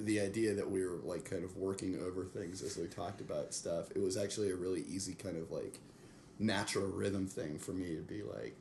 the 0.00 0.20
idea 0.20 0.54
that 0.54 0.70
we 0.70 0.84
were 0.84 0.98
like 1.04 1.24
kind 1.24 1.42
of 1.44 1.56
working 1.56 1.98
over 2.04 2.24
things 2.24 2.62
as 2.62 2.76
we 2.76 2.86
talked 2.86 3.20
about 3.20 3.52
stuff. 3.54 3.90
It 3.94 4.00
was 4.00 4.16
actually 4.16 4.50
a 4.50 4.56
really 4.56 4.84
easy 4.88 5.14
kind 5.14 5.36
of 5.36 5.50
like 5.50 5.78
natural 6.38 6.86
rhythm 6.86 7.26
thing 7.26 7.58
for 7.58 7.72
me 7.72 7.94
to 7.96 8.02
be 8.02 8.22
like. 8.22 8.58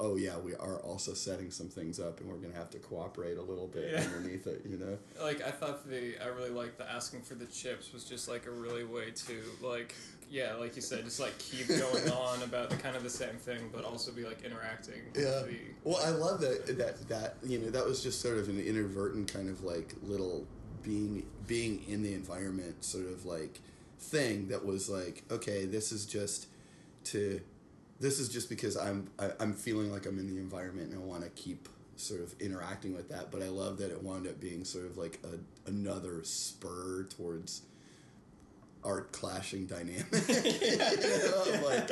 Oh 0.00 0.16
yeah, 0.16 0.38
we 0.38 0.54
are 0.54 0.76
also 0.76 1.12
setting 1.14 1.50
some 1.50 1.68
things 1.68 2.00
up, 2.00 2.20
and 2.20 2.28
we're 2.28 2.36
gonna 2.36 2.54
have 2.54 2.70
to 2.70 2.78
cooperate 2.78 3.36
a 3.36 3.42
little 3.42 3.66
bit 3.66 3.90
Yeah. 3.92 4.00
underneath 4.02 4.46
it, 4.46 4.62
you 4.68 4.78
know. 4.78 4.96
like 5.22 5.42
I 5.42 5.50
thought 5.50 5.88
the 5.88 6.14
I 6.22 6.28
really 6.28 6.50
liked 6.50 6.78
the 6.78 6.90
asking 6.90 7.22
for 7.22 7.34
the 7.34 7.46
chips 7.46 7.92
was 7.92 8.04
just 8.04 8.28
like 8.28 8.46
a 8.46 8.50
really 8.50 8.84
way 8.84 9.10
to 9.10 9.42
like 9.62 9.94
yeah, 10.28 10.54
like 10.54 10.74
you 10.74 10.82
said, 10.82 11.04
just 11.04 11.20
like 11.20 11.36
keep 11.38 11.68
going 11.68 12.10
on 12.10 12.42
about 12.42 12.70
the 12.70 12.76
kind 12.76 12.96
of 12.96 13.02
the 13.04 13.10
same 13.10 13.36
thing, 13.36 13.70
but 13.72 13.84
also 13.84 14.10
be 14.12 14.24
like 14.24 14.42
interacting. 14.44 15.02
Yeah. 15.14 15.42
With 15.42 15.50
the, 15.50 15.58
Well, 15.84 16.00
I 16.04 16.10
love 16.10 16.40
that 16.40 16.78
that 16.78 17.08
that 17.08 17.36
you 17.44 17.58
know 17.58 17.70
that 17.70 17.84
was 17.84 18.02
just 18.02 18.20
sort 18.20 18.38
of 18.38 18.48
an 18.48 18.58
inadvertent 18.60 19.32
kind 19.32 19.48
of 19.48 19.62
like 19.62 19.94
little 20.02 20.46
being 20.82 21.26
being 21.46 21.84
in 21.88 22.02
the 22.02 22.14
environment 22.14 22.82
sort 22.84 23.06
of 23.06 23.24
like 23.26 23.60
thing 23.98 24.48
that 24.48 24.64
was 24.64 24.88
like 24.88 25.22
okay, 25.30 25.64
this 25.66 25.92
is 25.92 26.06
just 26.06 26.46
to 27.04 27.40
this 28.00 28.18
is 28.18 28.28
just 28.28 28.48
because 28.48 28.76
I'm 28.76 29.10
I, 29.18 29.30
I'm 29.40 29.52
feeling 29.52 29.90
like 29.90 30.06
I'm 30.06 30.18
in 30.18 30.26
the 30.26 30.38
environment 30.38 30.92
and 30.92 31.02
I 31.02 31.04
want 31.04 31.22
to 31.22 31.30
keep 31.30 31.68
sort 31.96 32.20
of 32.20 32.34
interacting 32.40 32.94
with 32.94 33.08
that. 33.08 33.30
But 33.30 33.42
I 33.42 33.48
love 33.48 33.78
that 33.78 33.90
it 33.90 34.02
wound 34.02 34.26
up 34.26 34.40
being 34.40 34.64
sort 34.64 34.86
of 34.86 34.96
like 34.96 35.18
a 35.24 35.68
another 35.68 36.22
spur 36.24 37.04
towards 37.04 37.62
art 38.86 39.12
clashing 39.12 39.66
dynamic. 39.66 40.06
you 40.28 40.78
know, 40.78 41.66
like 41.66 41.88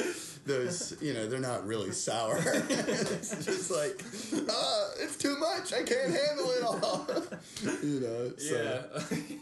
those, 0.47 0.97
you 1.01 1.13
know, 1.13 1.27
they're 1.27 1.41
not 1.41 1.67
really 1.67 1.91
sour. 1.91 2.39
it's 2.45 3.45
just 3.45 3.71
like, 3.71 4.01
ah, 4.49 4.87
it's 5.01 5.17
too 5.17 5.37
much. 5.39 5.73
I 5.73 5.83
can't 5.83 6.15
handle 6.15 6.51
it 6.51 6.63
all. 6.63 7.07
you 7.83 8.01
know, 8.01 8.33
so. 8.37 8.85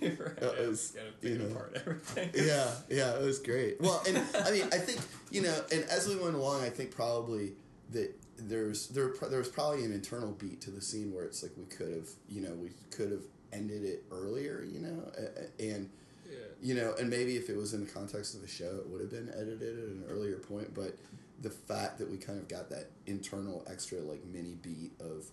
yeah, 0.01 0.09
right. 0.19 0.39
yeah, 0.41 0.67
was, 0.67 0.97
you 1.21 1.39
know, 1.39 1.47
apart 1.47 1.73
everything. 1.75 2.31
Yeah, 2.35 2.71
yeah, 2.89 3.15
it 3.15 3.23
was 3.23 3.39
great. 3.39 3.81
Well, 3.81 4.03
and 4.09 4.17
I 4.47 4.51
mean, 4.51 4.65
I 4.73 4.79
think 4.79 5.01
you 5.31 5.43
know, 5.43 5.63
and 5.71 5.85
as 5.85 6.09
we 6.09 6.17
went 6.17 6.35
along, 6.35 6.63
I 6.63 6.71
think 6.71 6.91
probably 6.91 7.53
that 7.91 8.15
there's 8.39 8.89
there 8.89 9.13
there 9.29 9.39
was 9.39 9.49
probably 9.49 9.85
an 9.85 9.93
internal 9.93 10.33
beat 10.33 10.63
to 10.63 10.71
the 10.71 10.81
scene 10.81 11.13
where 11.13 11.25
it's 11.25 11.43
like 11.43 11.53
we 11.57 11.67
could 11.67 11.93
have, 11.93 12.09
you 12.29 12.41
know, 12.41 12.55
we 12.55 12.71
could 12.91 13.11
have 13.11 13.23
ended 13.53 13.85
it 13.85 14.05
earlier, 14.11 14.65
you 14.67 14.81
know, 14.81 15.13
and 15.61 15.91
Yeah. 16.31 16.39
you 16.61 16.75
know, 16.75 16.95
and 16.99 17.11
maybe 17.11 17.37
if 17.37 17.51
it 17.51 17.57
was 17.57 17.75
in 17.75 17.85
the 17.85 17.91
context 17.91 18.35
of 18.35 18.41
the 18.41 18.49
show, 18.49 18.77
it 18.79 18.89
would 18.89 19.01
have 19.01 19.11
been 19.11 19.31
edited 19.31 19.79
at 19.79 19.85
an 19.89 20.05
earlier 20.09 20.37
point. 20.37 20.75
But 20.75 20.97
the 21.41 21.51
fact 21.51 21.99
that 21.99 22.11
we 22.11 22.17
kind 22.17 22.39
of 22.39 22.49
got 22.49 22.71
that 22.71 22.91
internal 23.07 23.65
extra 23.69 23.99
like 23.99 24.25
mini 24.25 24.55
beat 24.63 24.93
of 25.01 25.27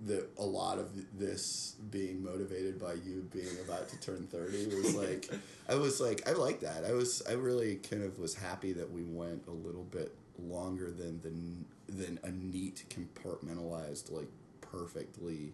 the 0.00 0.26
a 0.38 0.44
lot 0.44 0.78
of 0.78 0.88
this 1.18 1.76
being 1.90 2.22
motivated 2.22 2.80
by 2.80 2.94
you 2.94 3.28
being 3.32 3.56
about 3.64 3.88
to 3.88 4.00
turn 4.00 4.26
thirty 4.26 4.66
was 4.82 4.94
like 4.94 5.30
I 5.68 5.74
was 5.76 6.00
like 6.00 6.28
I 6.28 6.32
like 6.32 6.60
that. 6.60 6.84
I 6.84 6.92
was 6.92 7.22
I 7.28 7.32
really 7.32 7.76
kind 7.76 8.02
of 8.02 8.18
was 8.18 8.34
happy 8.34 8.72
that 8.72 8.90
we 8.90 9.02
went 9.04 9.44
a 9.46 9.52
little 9.52 9.84
bit 9.84 10.14
longer 10.38 10.90
than 10.90 11.20
the 11.20 11.92
than 11.92 12.18
a 12.24 12.30
neat 12.30 12.84
compartmentalized 12.90 14.10
like 14.10 14.28
perfectly 14.60 15.52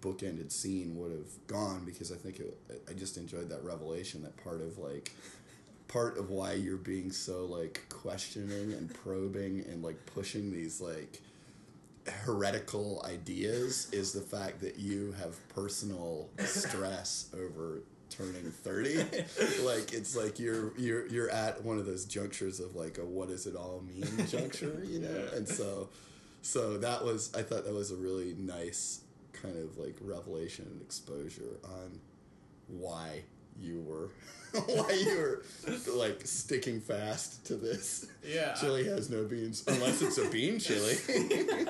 bookended 0.00 0.50
scene 0.50 0.96
would 0.96 1.12
have 1.12 1.46
gone 1.46 1.82
because 1.84 2.10
I 2.12 2.16
think 2.16 2.40
it, 2.40 2.58
I 2.88 2.92
just 2.94 3.16
enjoyed 3.16 3.48
that 3.50 3.62
revelation 3.64 4.22
that 4.22 4.36
part 4.42 4.60
of 4.60 4.78
like 4.78 5.12
part 5.88 6.16
of 6.18 6.30
why 6.30 6.54
you're 6.54 6.76
being 6.76 7.12
so 7.12 7.44
like 7.44 7.82
questioning 7.90 8.72
and 8.72 8.92
probing 8.94 9.64
and 9.68 9.82
like 9.82 10.04
pushing 10.06 10.50
these 10.50 10.80
like 10.80 11.20
heretical 12.24 13.04
ideas 13.08 13.88
is 13.92 14.12
the 14.12 14.20
fact 14.20 14.60
that 14.60 14.76
you 14.78 15.12
have 15.20 15.36
personal 15.50 16.28
stress 16.44 17.28
over 17.34 17.82
turning 18.10 18.50
30 18.50 18.96
like 19.64 19.92
it's 19.94 20.16
like 20.16 20.38
you're 20.38 20.76
you're 20.76 21.06
you're 21.08 21.30
at 21.30 21.62
one 21.64 21.78
of 21.78 21.86
those 21.86 22.04
junctures 22.04 22.60
of 22.60 22.74
like 22.74 22.98
a 22.98 23.04
what 23.04 23.28
does 23.28 23.46
it 23.46 23.54
all 23.56 23.82
mean 23.86 24.26
juncture 24.26 24.82
you 24.84 24.98
know 24.98 25.08
Yeah. 25.30 25.36
and 25.36 25.48
so 25.48 25.88
so 26.42 26.76
that 26.78 27.04
was 27.04 27.32
i 27.34 27.42
thought 27.42 27.64
that 27.64 27.72
was 27.72 27.90
a 27.90 27.96
really 27.96 28.34
nice 28.38 29.00
kind 29.32 29.56
of 29.56 29.78
like 29.78 29.96
revelation 30.00 30.66
and 30.70 30.80
exposure 30.82 31.58
on 31.64 31.98
why 32.68 33.22
you 33.60 33.80
were 33.82 34.08
why 34.66 34.92
you 34.92 35.18
were 35.18 35.42
like 35.94 36.20
sticking 36.26 36.80
fast 36.80 37.44
to 37.46 37.54
this 37.56 38.06
Yeah. 38.26 38.54
chili 38.54 38.84
has 38.84 39.10
no 39.10 39.24
beans 39.24 39.64
unless 39.66 40.00
it's 40.02 40.18
a 40.18 40.28
bean 40.30 40.58
chili 40.58 40.96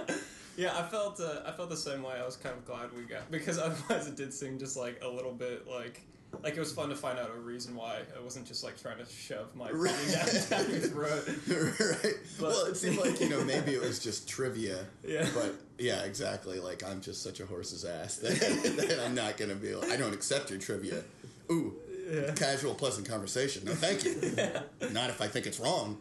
Yeah, 0.54 0.76
I 0.78 0.82
felt 0.82 1.18
uh, 1.18 1.40
I 1.46 1.52
felt 1.52 1.70
the 1.70 1.76
same 1.78 2.02
way. 2.02 2.12
I 2.20 2.26
was 2.26 2.36
kind 2.36 2.54
of 2.54 2.66
glad 2.66 2.92
we 2.94 3.04
got 3.04 3.30
because 3.30 3.58
otherwise 3.58 4.06
it 4.06 4.16
did 4.16 4.34
seem 4.34 4.58
just 4.58 4.76
like 4.76 5.00
a 5.02 5.08
little 5.08 5.32
bit 5.32 5.66
like 5.66 6.02
like 6.42 6.56
it 6.56 6.60
was 6.60 6.72
fun 6.72 6.88
to 6.88 6.96
find 6.96 7.18
out 7.18 7.30
a 7.34 7.38
reason 7.40 7.74
why 7.74 7.98
I 8.18 8.22
wasn't 8.22 8.46
just 8.46 8.64
like 8.64 8.80
trying 8.80 8.98
to 8.98 9.06
shove 9.06 9.54
my 9.54 9.70
Right. 9.72 9.94
down, 10.50 10.64
down 10.64 10.70
your 10.70 10.80
throat. 10.80 11.24
right 12.02 12.14
But- 12.40 12.48
well 12.48 12.66
it 12.66 12.76
seemed 12.76 12.98
like 12.98 13.20
you 13.20 13.28
know 13.28 13.44
maybe 13.44 13.72
it 13.74 13.80
was 13.80 13.98
just 13.98 14.28
trivia 14.28 14.84
Yeah. 15.06 15.28
but 15.34 15.54
yeah 15.78 16.02
exactly 16.02 16.58
like 16.60 16.82
i'm 16.84 17.00
just 17.00 17.22
such 17.22 17.40
a 17.40 17.46
horse's 17.46 17.84
ass 17.84 18.16
that, 18.18 18.30
that 18.88 19.00
i'm 19.04 19.14
not 19.14 19.36
gonna 19.36 19.54
be 19.54 19.74
like 19.74 19.90
i 19.90 19.96
don't 19.96 20.14
accept 20.14 20.50
your 20.50 20.58
trivia 20.58 21.02
ooh 21.50 21.74
Yeah. 22.10 22.32
casual 22.34 22.74
pleasant 22.74 23.08
conversation 23.08 23.64
no 23.64 23.72
thank 23.74 24.04
you 24.04 24.14
not 24.92 25.10
if 25.10 25.20
i 25.20 25.26
think 25.28 25.46
it's 25.46 25.58
wrong 25.60 25.98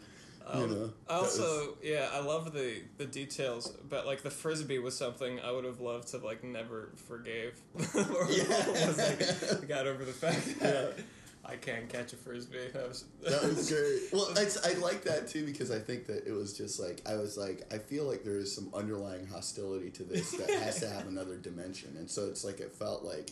you 0.53 0.67
know 0.67 0.83
Um, 0.83 0.93
I 1.07 1.13
That 1.15 1.21
was- 1.21 1.39
also, 1.39 1.77
yeah, 1.83 2.09
I 2.13 2.19
love 2.21 2.53
the 2.53 2.81
the 2.97 3.05
details, 3.05 3.71
but 3.89 4.05
like 4.05 4.21
the 4.23 4.31
frisbee 4.31 4.79
was 4.79 4.97
something 4.97 5.39
I 5.39 5.51
would 5.51 5.65
have 5.65 5.79
loved 5.79 6.09
to 6.09 6.17
like 6.17 6.43
never 6.43 6.89
forgave, 7.07 7.53
or 7.95 8.27
Yeah. 8.31 8.67
was 8.87 8.97
like 8.97 9.67
got 9.67 9.87
over 9.87 10.03
the 10.05 10.11
fact 10.13 10.59
that 10.59 10.95
I 11.43 11.55
can't 11.55 11.89
catch 11.89 12.13
a 12.13 12.17
frisbee. 12.17 12.67
That 12.71 12.87
was, 12.87 13.05
that 13.23 13.43
was 13.43 13.69
great. 13.71 14.13
Well, 14.13 14.27
it's, 14.37 14.57
I 14.63 14.73
like 14.79 15.03
that 15.05 15.27
too 15.27 15.43
because 15.45 15.71
I 15.71 15.79
think 15.79 16.05
that 16.05 16.27
it 16.27 16.31
was 16.33 16.55
just 16.55 16.79
like 16.79 17.01
I 17.07 17.15
was 17.15 17.35
like 17.37 17.65
I 17.73 17.77
feel 17.79 18.03
like 18.05 18.23
there 18.23 18.37
is 18.37 18.53
some 18.53 18.69
underlying 18.73 19.25
hostility 19.27 19.89
to 19.91 20.03
this 20.03 20.31
that 20.33 20.49
has 20.49 20.79
to 20.81 20.89
have 20.89 21.07
another 21.07 21.37
dimension, 21.37 21.95
and 21.97 22.09
so 22.09 22.25
it's 22.25 22.43
like 22.43 22.59
it 22.59 22.71
felt 22.71 23.03
like, 23.03 23.31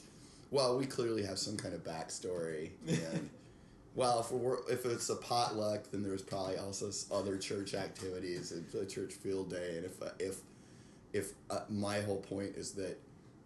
well, 0.51 0.77
we 0.77 0.85
clearly 0.87 1.23
have 1.23 1.37
some 1.37 1.55
kind 1.55 1.75
of 1.75 1.83
backstory, 1.83 2.71
and 2.87 3.29
well, 3.95 4.19
if 4.19 4.31
we're 4.31 4.57
if 4.69 4.85
it's 4.85 5.09
a 5.09 5.15
potluck, 5.15 5.91
then 5.91 6.03
there's 6.03 6.21
probably 6.21 6.57
also 6.57 6.91
other 7.11 7.37
church 7.37 7.73
activities 7.73 8.51
and 8.51 8.65
the 8.71 8.85
church 8.85 9.13
field 9.13 9.49
day, 9.49 9.77
and 9.77 9.85
if 9.85 10.01
uh, 10.01 10.09
if 10.19 10.37
if 11.13 11.31
uh, 11.49 11.61
my 11.69 12.01
whole 12.01 12.21
point 12.21 12.55
is 12.55 12.73
that 12.73 12.99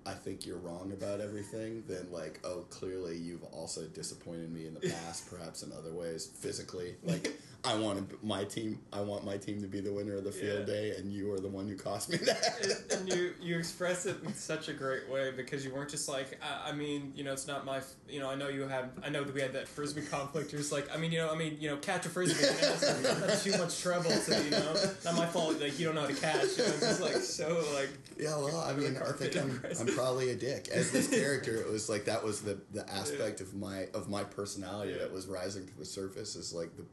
I 0.06 0.14
think 0.14 0.46
you're 0.46 0.58
wrong 0.58 0.92
about 0.92 1.22
everything, 1.22 1.84
then 1.88 2.08
like, 2.12 2.40
oh, 2.44 2.66
clearly 2.70 3.18
you've 3.18 3.44
also 3.46 3.84
disappointed 3.84 4.52
me 4.54 4.68
in 4.68 4.74
the 4.74 4.80
past, 5.06 5.30
perhaps 5.30 5.64
in 5.64 5.72
other 5.72 5.94
ways, 5.94 6.26
physically. 6.26 6.96
Like, 7.04 7.32
I 7.66 7.76
want 7.76 8.22
my 8.24 8.44
team, 8.44 8.80
I 8.92 9.00
want 9.00 9.24
my 9.24 9.38
team 9.38 9.62
to 9.62 9.68
be 9.68 9.80
the 9.80 9.94
winner 9.94 10.18
of 10.18 10.26
the 10.26 10.32
field 10.34 10.60
Yeah. 10.68 10.74
day, 10.76 10.96
and 10.98 11.14
you 11.14 11.32
are 11.32 11.40
the 11.40 11.48
one 11.48 11.66
who 11.68 11.78
cost 11.78 12.10
me 12.10 12.18
that. 12.18 12.88
and 12.92 13.08
you 13.08 13.34
you 13.42 13.58
express 13.58 14.06
it 14.06 14.18
in 14.26 14.34
such 14.34 14.68
a 14.68 14.74
great 14.74 15.08
way 15.10 15.32
because 15.32 15.64
you 15.64 15.74
weren't 15.74 15.90
just 15.90 16.10
like 16.10 16.40
I, 16.44 16.72
I 16.72 16.74
mean 16.74 17.14
you 17.16 17.24
know 17.24 17.32
it's 17.32 17.48
not 17.48 17.64
my 17.66 17.78
f- 17.78 17.94
you 18.10 18.20
know 18.20 18.30
I 18.30 18.36
know 18.36 18.50
you 18.50 18.68
have 18.68 18.90
I 19.02 19.08
know 19.10 19.24
that 19.24 19.34
we 19.34 19.40
had 19.40 19.54
that 19.54 19.68
frisbee 19.70 20.02
conflict 20.02 20.52
you're 20.52 20.60
just 20.60 20.74
like 20.74 20.94
I 20.94 20.98
mean 20.98 21.14
you 21.14 21.20
know 21.20 21.32
I 21.32 21.38
mean 21.38 21.58
you 21.60 21.70
know 21.70 21.78
catch 21.78 22.06
a 22.06 22.10
frisbee 22.10 22.44
you 22.44 22.52
know, 22.52 22.74
it's 22.74 23.46
not 23.46 23.54
too 23.54 23.58
much 23.64 23.80
trouble 23.82 24.12
to 24.12 24.44
you 24.44 24.52
know 24.52 24.74
not 25.06 25.16
my 25.16 25.26
fault 25.26 25.60
like 25.62 25.80
you 25.80 25.86
don't 25.86 25.96
know 25.96 26.02
how 26.02 26.08
to 26.08 26.14
catch 26.16 26.58
you 26.58 26.64
know, 26.64 26.70
it's 26.70 26.80
just 26.82 27.02
like 27.02 27.16
so 27.16 27.64
like 27.76 27.90
Yeah, 28.20 28.36
well, 28.38 28.60
I 28.60 28.74
mean, 28.74 28.98
I 28.98 29.12
think 29.14 29.36
I'm. 29.38 29.62
I'm 29.80 29.88
probably 29.88 30.30
a 30.32 30.36
dick. 30.36 30.68
As 30.72 30.92
this 30.92 31.08
character, 31.10 31.56
it 31.58 31.68
was 31.70 31.90
like 31.90 32.06
that 32.06 32.24
was 32.24 32.42
the 32.42 32.60
the 32.72 32.88
aspect 32.92 33.42
of 33.42 33.54
my 33.56 33.88
of 33.94 34.10
my 34.10 34.24
personality 34.24 34.92
Yeah. 34.92 35.00
that 35.00 35.12
was 35.14 35.28
rising 35.28 35.66
to 35.66 35.78
the 35.78 35.86
surface. 35.86 36.36
Is 36.36 36.54
like 36.54 36.76
the 36.78 36.84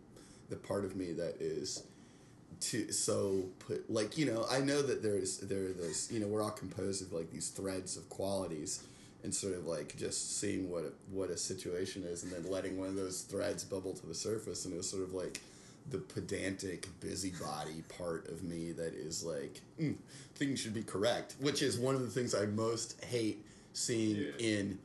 the 0.51 0.57
part 0.57 0.85
of 0.85 0.95
me 0.97 1.13
that 1.13 1.37
is 1.41 1.85
to 2.61 2.93
so 2.93 3.45
put 3.61 3.91
like 3.91 4.19
you 4.19 4.27
know 4.27 4.45
I 4.51 4.61
know 4.61 4.83
that 4.83 5.03
there's 5.03 5.39
there 5.39 5.65
are 5.65 5.73
those 5.73 6.11
you 6.13 6.21
know 6.21 6.27
we're 6.27 6.43
all 6.43 6.51
composed 6.51 7.01
of 7.03 7.13
like 7.13 7.31
these 7.31 7.49
threads 7.49 7.97
of 7.97 8.09
qualities 8.11 8.83
and 9.23 9.35
sort 9.35 9.55
of 9.55 9.67
like 9.67 9.97
just 9.97 10.39
seeing 10.39 10.71
what 10.71 10.93
what 11.11 11.31
a 11.31 11.37
situation 11.39 12.03
is 12.03 12.23
and 12.23 12.33
then 12.33 12.51
letting 12.51 12.79
one 12.79 12.89
of 12.89 12.97
those 12.97 13.23
threads 13.23 13.65
bubble 13.65 13.95
to 13.95 14.07
the 14.07 14.15
surface 14.15 14.65
and 14.67 14.75
it 14.75 14.77
was 14.77 14.89
sort 14.91 15.03
of 15.03 15.15
like 15.15 15.41
the 15.91 15.99
pedantic 15.99 16.87
busybody 17.01 17.83
part 17.99 18.29
of 18.29 18.43
me 18.43 18.73
that 18.73 18.93
is 18.95 19.25
like 19.25 19.61
mm, 19.81 19.97
things 20.35 20.61
should 20.61 20.75
be 20.75 20.83
correct, 20.83 21.35
which 21.41 21.63
is 21.63 21.79
one 21.79 21.95
of 21.95 22.03
the 22.03 22.09
things 22.11 22.35
I 22.35 22.45
most 22.47 23.03
hate 23.05 23.43
seeing 23.73 24.17
Yeah. 24.17 24.31
in 24.39 24.79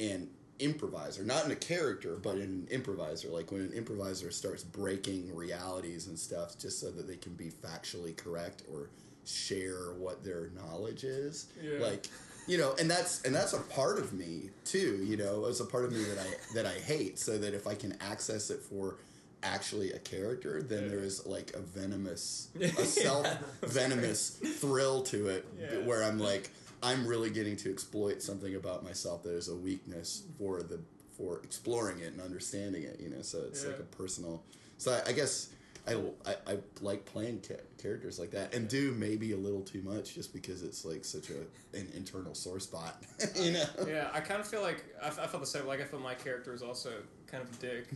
an 0.00 0.28
improviser, 0.60 1.24
not 1.24 1.44
in 1.46 1.50
a 1.50 1.56
character, 1.56 2.16
but 2.16 2.36
in 2.36 2.42
an 2.42 2.68
improviser. 2.70 3.28
Like 3.28 3.50
when 3.50 3.62
an 3.62 3.72
improviser 3.72 4.30
starts 4.30 4.62
breaking 4.62 5.34
realities 5.34 6.06
and 6.06 6.18
stuff 6.18 6.58
just 6.58 6.78
so 6.80 6.90
that 6.90 7.06
they 7.08 7.16
can 7.16 7.34
be 7.34 7.50
factually 7.50 8.16
correct 8.16 8.62
or 8.72 8.90
share 9.24 9.92
what 9.98 10.24
their 10.24 10.50
knowledge 10.56 11.04
is. 11.04 11.46
Yeah. 11.62 11.78
Like 11.84 12.06
you 12.46 12.58
know, 12.58 12.74
and 12.80 12.90
that's 12.90 13.22
and 13.22 13.34
that's 13.34 13.52
a 13.52 13.60
part 13.60 13.98
of 13.98 14.12
me 14.12 14.50
too. 14.64 15.04
You 15.04 15.16
know, 15.16 15.46
it's 15.46 15.60
a 15.60 15.64
part 15.66 15.84
of 15.84 15.92
me 15.92 16.02
that 16.04 16.18
I 16.18 16.54
that 16.54 16.66
I 16.66 16.78
hate. 16.80 17.18
So 17.18 17.38
that 17.38 17.54
if 17.54 17.66
I 17.66 17.74
can 17.74 17.96
access 18.00 18.50
it 18.50 18.60
for 18.60 18.96
actually 19.42 19.92
a 19.92 19.98
character, 19.98 20.62
then 20.62 20.82
Yeah. 20.84 20.88
there 20.90 20.98
is 21.00 21.24
like 21.26 21.52
a 21.54 21.60
venomous, 21.60 22.48
a 22.60 22.68
self 22.84 23.26
venomous 23.62 24.30
thrill 24.58 25.02
to 25.04 25.28
it, 25.28 25.46
Yeah. 25.58 25.78
where 25.86 26.02
I'm 26.02 26.18
like, 26.18 26.50
I'm 26.82 27.06
really 27.06 27.30
getting 27.30 27.56
to 27.58 27.70
exploit 27.70 28.22
something 28.22 28.54
about 28.54 28.84
myself 28.84 29.22
that 29.24 29.34
is 29.34 29.48
a 29.48 29.56
weakness 29.56 30.22
for 30.38 30.62
the 30.62 30.80
for 31.16 31.40
exploring 31.44 31.98
it 32.00 32.12
and 32.12 32.20
understanding 32.20 32.84
it. 32.84 33.00
You 33.00 33.10
know, 33.10 33.22
so 33.22 33.42
it's 33.46 33.66
like 33.66 33.78
a 33.78 33.82
personal. 33.82 34.42
So 34.78 34.92
I, 34.92 35.10
I 35.10 35.12
guess. 35.12 35.50
I, 35.88 35.94
I, 36.26 36.34
I 36.46 36.58
like 36.82 37.06
playing 37.06 37.40
ca- 37.48 37.54
characters 37.82 38.18
like 38.18 38.32
that 38.32 38.54
and 38.54 38.68
do 38.68 38.92
maybe 38.98 39.32
a 39.32 39.36
little 39.36 39.62
too 39.62 39.80
much 39.82 40.14
just 40.14 40.34
because 40.34 40.62
it's 40.62 40.84
like 40.84 41.06
such 41.06 41.30
a 41.30 41.38
an 41.76 41.88
internal 41.96 42.34
sore 42.34 42.60
spot 42.60 43.02
you 43.34 43.52
know 43.52 43.64
Yeah, 43.88 44.08
I 44.12 44.20
kind 44.20 44.42
of 44.42 44.46
feel 44.46 44.60
like 44.60 44.84
I, 45.02 45.06
f- 45.06 45.18
I 45.18 45.26
felt 45.26 45.42
the 45.42 45.46
same. 45.46 45.66
Like 45.66 45.80
I 45.80 45.84
felt 45.84 46.02
my 46.02 46.14
character 46.14 46.52
was 46.52 46.62
also 46.62 46.90
kind 47.26 47.42
of 47.42 47.50
a 47.50 47.56
dick. 47.56 47.88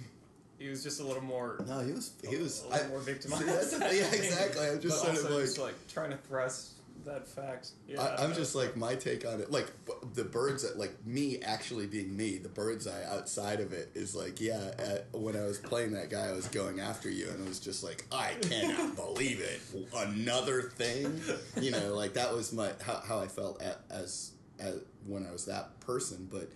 He 0.59 0.69
was 0.71 0.83
just 0.83 1.01
a 1.01 1.05
little 1.05 1.23
more. 1.23 1.63
no 1.69 1.81
he 1.81 1.93
was 1.93 2.13
he 2.29 2.37
was 2.39 2.63
a 2.65 2.69
little 2.69 2.87
I, 2.87 2.89
more 2.89 3.01
victimized. 3.01 3.43
See, 3.45 3.51
that's 3.51 3.71
the 3.73 3.81
thing, 3.81 3.99
yeah, 3.99 4.13
exactly. 4.15 4.67
I'm 4.67 4.81
just 4.81 5.05
but 5.05 5.15
sort 5.15 5.19
of 5.19 5.25
also 5.25 5.35
like- 5.37 5.45
just 5.45 5.59
like 5.59 5.89
trying 5.89 6.11
to 6.11 6.17
thrust 6.17 6.71
that 7.05 7.27
fact. 7.27 7.71
Yeah, 7.87 8.03
I, 8.03 8.25
I'm 8.25 8.35
just 8.35 8.55
like 8.55 8.77
my 8.77 8.95
take 8.95 9.27
on 9.27 9.41
it. 9.41 9.51
Like 9.51 9.67
b- 9.87 9.93
the 10.15 10.25
birds, 10.25 10.65
like 10.77 11.07
me 11.07 11.41
actually 11.41 11.87
being 11.87 12.17
me. 12.17 12.39
The 12.39 12.49
bird's 12.49 12.87
eye 12.87 13.05
outside 13.09 13.61
of 13.61 13.73
it 13.73 13.91
is 13.95 14.15
like, 14.15 14.41
yeah. 14.41 14.71
At, 14.79 15.07
when 15.13 15.37
I 15.37 15.43
was 15.45 15.59
playing 15.59 15.93
that 15.93 16.11
guy, 16.11 16.29
I 16.29 16.33
was 16.33 16.49
going 16.49 16.81
after 16.81 17.11
you, 17.11 17.29
and 17.29 17.45
it 17.45 17.49
was 17.49 17.61
just 17.61 17.85
like, 17.85 18.05
I 18.13 18.33
cannot 18.43 18.97
believe 19.15 19.41
it. 19.41 19.61
Another 19.97 20.63
thing, 20.63 21.21
you 21.61 21.71
know, 21.71 21.95
like 21.95 22.15
that 22.15 22.33
was 22.33 22.53
my 22.53 22.71
how, 22.83 23.03
how 23.07 23.19
I 23.21 23.29
felt 23.29 23.63
at, 23.63 23.81
as 23.91 24.33
as 24.59 24.81
when 25.07 25.27
I 25.27 25.33
was 25.33 25.47
that 25.47 25.81
person. 25.81 26.29
But 26.31 26.51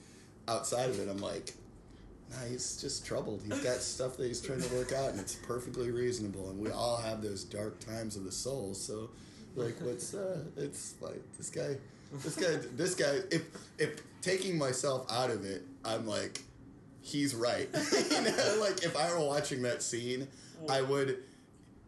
outside 0.46 0.90
of 0.90 0.98
it, 1.00 1.08
I'm 1.08 1.18
like. 1.18 1.54
Nah, 2.30 2.44
he's 2.46 2.78
just 2.78 3.06
troubled. 3.06 3.40
He's 3.42 3.58
got 3.60 3.76
stuff 3.76 4.18
that 4.18 4.26
he's 4.26 4.42
trying 4.42 4.60
to 4.60 4.74
work 4.74 4.92
out, 4.92 5.12
and 5.12 5.18
it's 5.18 5.34
perfectly 5.34 5.90
reasonable. 5.90 6.50
And 6.50 6.58
we 6.58 6.70
all 6.70 6.98
have 6.98 7.22
those 7.22 7.42
dark 7.42 7.80
times 7.80 8.16
of 8.16 8.24
the 8.24 8.30
soul. 8.32 8.74
So, 8.74 9.08
like, 9.56 9.76
what's 9.80 10.14
uh? 10.14 10.44
It's 10.56 10.94
like 11.00 11.20
this 11.36 11.50
guy, 11.50 11.76
this 12.12 12.36
guy, 12.36 12.56
this 12.76 12.94
guy. 12.94 13.18
If 13.30 13.42
if 13.78 14.02
taking 14.22 14.58
myself 14.58 15.10
out 15.10 15.30
of 15.30 15.44
it, 15.44 15.62
I'm 15.84 16.06
like, 16.06 16.42
he's 17.00 17.34
right. 17.34 17.68
you 18.10 18.20
know, 18.22 18.56
like 18.60 18.84
if 18.84 18.96
I 18.96 19.12
were 19.12 19.24
watching 19.24 19.62
that 19.62 19.82
scene, 19.82 20.28
I 20.68 20.82
would 20.82 21.18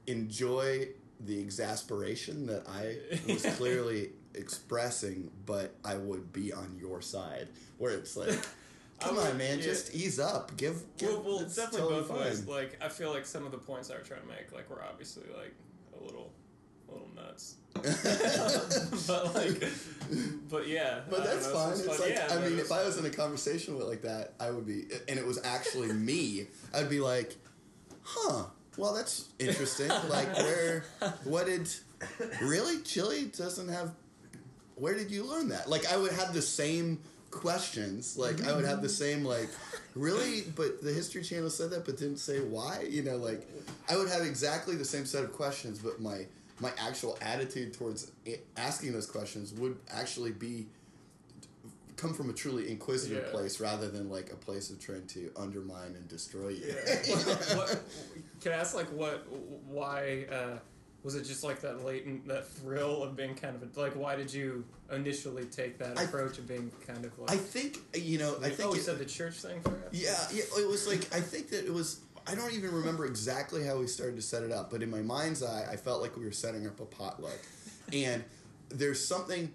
enjoy 0.07 0.88
the 1.20 1.38
exasperation 1.40 2.46
that 2.46 2.66
I 2.68 2.96
was 3.31 3.42
clearly 3.57 4.11
expressing, 4.35 5.31
but 5.46 5.75
I 5.85 5.96
would 5.96 6.33
be 6.33 6.53
on 6.53 6.77
your 6.81 7.01
side, 7.03 7.49
where 7.79 7.92
it's 7.92 8.16
like. 8.16 8.38
Come 9.01 9.16
would- 9.16 9.29
on, 9.29 9.38
man! 9.38 9.57
yeah. 9.57 9.64
Just 9.64 9.94
ease 9.94 10.20
up. 10.20 10.55
Give, 10.59 10.83
give 10.99 11.09
well, 11.09 11.23
well, 11.23 11.38
it's 11.40 11.57
definitely 11.57 11.88
totally 11.88 12.01
both 12.03 12.18
ways. 12.27 12.40
fine. 12.42 12.55
Like 12.55 12.79
I 12.83 12.90
feel 12.90 13.11
like 13.11 13.25
some 13.25 13.46
of 13.46 13.51
the 13.51 13.57
points 13.57 13.90
I 13.90 13.94
were 13.94 14.01
trying 14.03 14.20
to 14.20 14.27
make, 14.27 14.53
like, 14.53 14.68
were 14.68 14.83
obviously 14.83 15.23
like 15.35 15.55
a 15.99 16.05
little, 16.05 16.31
little 16.92 17.09
nuts. 17.14 17.57
but 19.07 19.35
like, 19.35 19.70
but 20.48 20.68
yeah. 20.68 21.00
But 21.09 21.24
that's 21.24 21.46
know, 21.46 21.55
fine. 21.55 21.72
it's 21.72 22.00
like. 22.00 22.11
Yeah, 22.11 22.29
I 22.31 22.40
mean, 22.40 22.59
if 22.59 22.72
I 22.72 22.85
was 22.85 22.98
in 22.98 23.07
a 23.07 23.11
conversation 23.11 23.76
with 23.76 23.87
like 23.87 24.03
that, 24.03 24.35
I 24.40 24.50
would 24.50 24.66
be, 24.66 24.87
and 25.09 25.18
it 25.18 25.26
was 25.26 25.40
actually 25.44 25.92
me. 25.92 26.46
I'd 26.74 26.90
be 26.90 27.00
like, 27.00 27.37
"Huh? 28.03 28.44
Well, 28.76 28.94
that's 28.94 29.29
interesting. 29.38 29.88
like, 30.09 30.35
where? 30.37 30.85
What 31.24 31.46
did? 31.46 31.68
Really, 32.42 32.81
chili 32.83 33.26
doesn't 33.26 33.68
have. 33.68 33.92
Where 34.76 34.94
did 34.94 35.11
you 35.11 35.24
learn 35.24 35.48
that? 35.50 35.68
Like, 35.68 35.90
I 35.92 35.96
would 35.96 36.12
have 36.12 36.33
the 36.33 36.42
same 36.42 37.00
questions. 37.31 38.16
Like, 38.16 38.44
I 38.44 38.55
would 38.55 38.64
have 38.64 38.83
the 38.83 38.88
same 38.88 39.24
like, 39.24 39.50
really? 39.94 40.42
But 40.57 40.83
the 40.83 40.92
History 40.92 41.22
Channel 41.22 41.50
said 41.50 41.70
that, 41.70 41.85
but 41.85 41.98
didn't 41.98 42.16
say 42.16 42.40
why. 42.40 42.87
You 42.88 43.03
know, 43.03 43.16
like, 43.16 43.46
I 43.88 43.96
would 43.96 44.09
have 44.09 44.22
exactly 44.22 44.76
the 44.76 44.85
same 44.85 45.05
set 45.07 45.24
of 45.24 45.33
questions, 45.33 45.79
but 45.79 46.00
my 46.00 46.26
my 46.61 46.70
actual 46.79 47.18
attitude 47.23 47.73
towards 47.75 48.12
asking 48.57 48.92
those 48.92 49.07
questions 49.07 49.53
would 49.55 49.79
actually 49.90 50.33
be 50.33 50.66
come 51.96 52.14
from 52.14 52.31
a 52.31 52.33
truly 52.33 52.70
inquisitive 52.70 53.25
Yeah. 53.27 53.31
place 53.31 53.61
rather 53.61 53.88
than 53.90 54.09
like 54.09 54.33
a 54.33 54.37
place 54.37 54.70
of 54.70 54.81
trying 54.81 55.07
to 55.09 55.31
undermine 55.37 55.94
and 55.94 56.09
destroy 56.09 56.49
you. 56.49 56.66
Yeah. 56.66 57.14
what, 57.14 57.57
what, 57.57 57.81
can 58.40 58.53
I 58.53 58.57
ask 58.57 58.75
like 58.75 58.88
what 58.88 59.27
why 59.66 60.25
uh, 60.33 60.59
was 61.03 61.14
it 61.14 61.25
just 61.25 61.44
like 61.44 61.61
that 61.61 61.85
latent 61.85 62.27
that 62.29 62.46
thrill 62.49 63.03
of 63.03 63.16
being 63.16 63.35
kind 63.35 63.55
of 63.62 63.77
like 63.77 63.94
why 63.96 64.16
did 64.16 64.33
you 64.33 64.64
initially 64.92 65.44
take 65.44 65.79
that 65.79 65.99
I- 65.99 66.05
approach 66.05 66.38
of 66.38 66.49
being 66.49 66.70
kind 66.87 67.05
of 67.05 67.18
like 67.18 67.31
I 67.33 67.37
think 67.37 67.79
you 67.94 68.18
know. 68.18 68.37
I 68.42 68.49
think 68.49 68.68
oh 68.70 68.75
you 68.75 68.81
it- 68.81 68.85
said 68.85 68.99
the 68.99 69.05
church 69.05 69.35
thing 69.37 69.61
for 69.61 69.79
Yeah, 69.92 70.14
yeah. 70.33 70.42
It 70.59 70.68
was 70.68 70.87
like 70.88 71.07
I 71.14 71.20
think 71.20 71.51
that 71.51 71.64
it 71.66 71.73
was. 71.73 72.01
I 72.31 72.35
don't 72.35 72.53
even 72.55 72.73
remember 72.73 73.07
exactly 73.07 73.64
how 73.64 73.79
we 73.79 73.87
started 73.87 74.16
to 74.16 74.23
set 74.23 74.43
it 74.43 74.53
up, 74.53 74.71
but 74.71 74.83
in 74.83 74.90
my 74.90 75.01
mind's 75.03 75.43
eye, 75.43 75.66
I 75.71 75.77
felt 75.77 76.01
like 76.01 76.16
we 76.16 76.25
were 76.25 76.33
setting 76.33 76.66
up 76.66 76.79
a 76.81 76.85
potluck, 76.85 77.38
and 77.93 78.23
there's 78.69 79.05
something. 79.05 79.53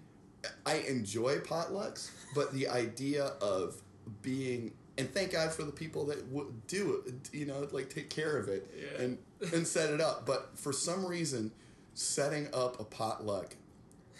I 0.64 0.74
enjoy 0.76 1.38
potlucks, 1.38 2.10
but 2.34 2.52
the 2.52 2.68
idea 2.68 3.32
of 3.40 3.76
being 4.22 4.72
and 4.98 5.12
thank 5.12 5.32
God 5.32 5.50
for 5.52 5.62
the 5.64 5.72
people 5.72 6.06
that 6.06 6.26
would 6.28 6.66
do 6.68 7.02
it, 7.06 7.14
you 7.34 7.44
know, 7.46 7.66
like 7.72 7.90
take 7.90 8.08
care 8.10 8.36
of 8.38 8.48
it 8.48 8.70
Yeah. 8.78 9.02
and 9.02 9.18
and 9.52 9.66
set 9.66 9.92
it 9.92 10.00
up. 10.00 10.24
But 10.26 10.50
for 10.54 10.72
some 10.72 11.04
reason, 11.04 11.50
setting 11.94 12.48
up 12.54 12.78
a 12.80 12.84
potluck 12.84 13.56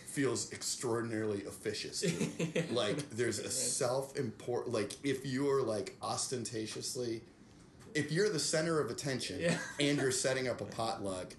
feels 0.06 0.50
extraordinarily 0.52 1.44
officious 1.44 2.00
to 2.00 2.08
me 2.08 2.64
like 2.70 3.10
there's 3.10 3.38
a 3.38 3.50
self 3.50 4.16
import 4.16 4.66
like 4.66 4.92
if 5.04 5.26
you're 5.26 5.60
like 5.62 5.94
ostentatiously 6.00 7.20
if 7.96 8.12
you're 8.12 8.28
the 8.30 8.38
center 8.38 8.78
of 8.80 8.90
attention 8.90 9.40
Yeah. 9.40 9.58
and 9.80 9.98
you're 9.98 10.10
setting 10.26 10.46
up 10.48 10.60
a 10.60 10.64
potluck 10.64 11.34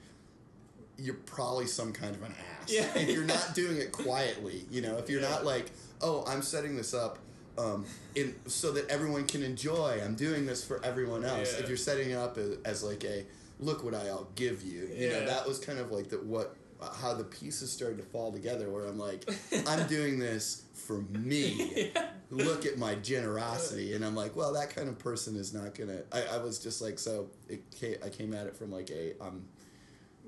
you're 0.98 1.16
probably 1.16 1.68
some 1.68 1.94
kind 1.94 2.16
of 2.16 2.24
an 2.24 2.34
ass 2.62 2.72
Yeah. 2.72 2.88
if 2.96 3.10
you're 3.10 3.24
not 3.24 3.52
doing 3.54 3.78
it 3.78 3.92
quietly 3.92 4.66
you 4.72 4.82
know 4.82 4.98
if 4.98 5.10
you're 5.10 5.22
Yeah. 5.22 5.30
not 5.30 5.46
like 5.46 5.72
oh 6.02 6.24
i'm 6.28 6.42
setting 6.42 6.76
this 6.76 6.94
up 6.94 7.20
um, 7.58 7.86
in 8.16 8.36
so 8.46 8.72
that 8.74 8.88
everyone 8.90 9.26
can 9.26 9.42
enjoy 9.44 10.00
i'm 10.04 10.16
doing 10.16 10.46
this 10.46 10.64
for 10.64 10.84
everyone 10.84 11.24
else 11.24 11.54
Yeah. 11.54 11.60
if 11.64 11.68
you're 11.70 11.78
setting 11.78 12.10
it 12.12 12.16
up 12.16 12.38
as, 12.38 12.58
as 12.66 12.84
like 12.84 13.04
a 13.04 13.26
look 13.60 13.84
what 13.84 13.94
i'll 13.96 14.28
give 14.36 14.62
you 14.64 14.90
you 14.96 15.10
know 15.10 15.26
that 15.26 15.48
was 15.48 15.60
kind 15.60 15.80
of 15.80 15.92
like 15.92 16.10
the 16.10 16.18
what 16.18 16.56
how 17.02 17.14
the 17.14 17.24
pieces 17.24 17.72
started 17.72 17.98
to 17.98 18.04
fall 18.04 18.32
together 18.32 18.70
where 18.70 18.86
i'm 18.86 19.00
like 19.00 19.30
i'm 19.68 19.88
doing 19.88 20.20
this 20.28 20.64
for 20.74 21.02
me. 21.12 21.92
Look 22.32 22.66
at 22.66 22.78
my 22.78 22.96
generosity. 22.96 23.94
And 23.94 24.06
i'm 24.06 24.16
like 24.16 24.36
well 24.36 24.54
that 24.54 24.74
kind 24.74 24.88
of 24.88 24.98
person 25.00 25.36
is 25.36 25.54
not 25.54 25.76
gonna 25.76 26.02
i, 26.12 26.24
I 26.36 26.38
was 26.38 26.60
just 26.60 26.82
like 26.82 26.98
so 27.00 27.30
it 27.50 27.70
came, 27.72 27.96
i 28.04 28.10
came 28.10 28.34
at 28.34 28.48
it 28.48 28.56
from 28.56 28.72
like 28.72 28.90
a 28.90 29.14
um 29.22 29.46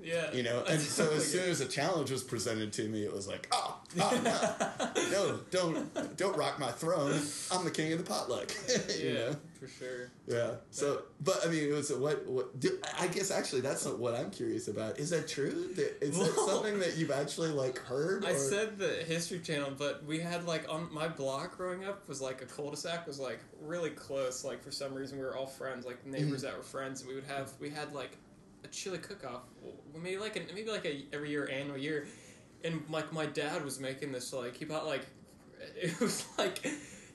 yeah. 0.02 0.32
You 0.32 0.42
know 0.42 0.64
and 0.68 0.80
so 0.80 1.10
as 1.14 1.30
soon 1.30 1.48
as 1.48 1.60
a 1.60 1.66
challenge 1.66 2.10
was 2.10 2.22
presented 2.22 2.72
to 2.74 2.88
me 2.88 3.04
it 3.04 3.12
was 3.12 3.26
like 3.28 3.48
oh, 3.52 3.80
oh 4.00 4.20
no. 4.24 5.02
No 5.10 5.40
don't 5.50 6.16
don't 6.16 6.36
rock 6.36 6.58
my 6.58 6.70
throne. 6.70 7.20
I'm 7.50 7.64
the 7.64 7.70
king 7.70 7.92
of 7.92 7.98
the 7.98 8.04
potluck. 8.04 8.52
You 9.00 9.08
yeah 9.08 9.14
know? 9.14 9.36
for 9.58 9.68
sure. 9.68 10.10
Yeah 10.26 10.52
so 10.70 11.02
but 11.20 11.40
i 11.44 11.48
mean 11.50 11.68
it 11.68 11.72
was 11.72 11.92
what 11.92 12.26
what 12.26 12.58
do, 12.58 12.78
i 12.98 13.06
guess 13.08 13.30
actually 13.30 13.60
that's 13.60 13.84
not 13.84 13.98
what 13.98 14.14
i'm 14.14 14.30
curious 14.30 14.68
about. 14.68 14.98
Is 14.98 15.10
that 15.10 15.28
true? 15.28 15.70
That, 15.74 16.02
is 16.02 16.18
that 16.18 16.36
Well- 16.36 16.48
something 16.48 16.78
that 16.80 16.96
you've 16.96 17.10
actually 17.10 17.50
like 17.50 17.78
heard 17.78 18.24
I 18.24 18.32
or- 18.32 18.38
said 18.38 18.78
the 18.78 18.88
History 18.88 19.38
Channel, 19.40 19.72
but 19.78 20.04
we 20.04 20.18
had 20.18 20.46
like 20.46 20.68
on 20.72 20.92
my 20.92 21.08
block 21.08 21.56
growing 21.56 21.84
up 21.84 22.08
was 22.08 22.20
like 22.20 22.42
a 22.42 22.46
cul-de-sac 22.46 23.06
was 23.06 23.18
like 23.18 23.40
really 23.60 23.90
close. 23.90 24.44
Like 24.44 24.62
for 24.62 24.70
some 24.70 24.94
reason 24.94 25.18
we 25.18 25.24
were 25.24 25.36
all 25.36 25.46
friends, 25.46 25.86
like 25.86 26.04
neighbors 26.06 26.42
mm-hmm. 26.42 26.46
that 26.46 26.56
were 26.56 26.62
friends. 26.62 27.00
And 27.00 27.08
we 27.08 27.14
would 27.14 27.24
have 27.24 27.52
we 27.60 27.70
had 27.70 27.92
like 27.92 28.16
a 28.64 28.68
chili 28.68 28.98
cook-off, 28.98 29.42
maybe 30.02 30.18
like 30.18 30.36
a, 30.36 30.54
maybe 30.54 30.70
like 30.70 30.84
a 30.84 31.04
every 31.12 31.30
year 31.30 31.48
annual 31.50 31.78
year, 31.78 32.06
and 32.64 32.82
like 32.90 33.12
my 33.12 33.26
dad 33.26 33.64
was 33.64 33.80
making 33.80 34.12
this 34.12 34.32
like 34.32 34.56
he 34.56 34.64
bought 34.64 34.86
like 34.86 35.06
it 35.76 35.98
was 36.00 36.24
like. 36.38 36.66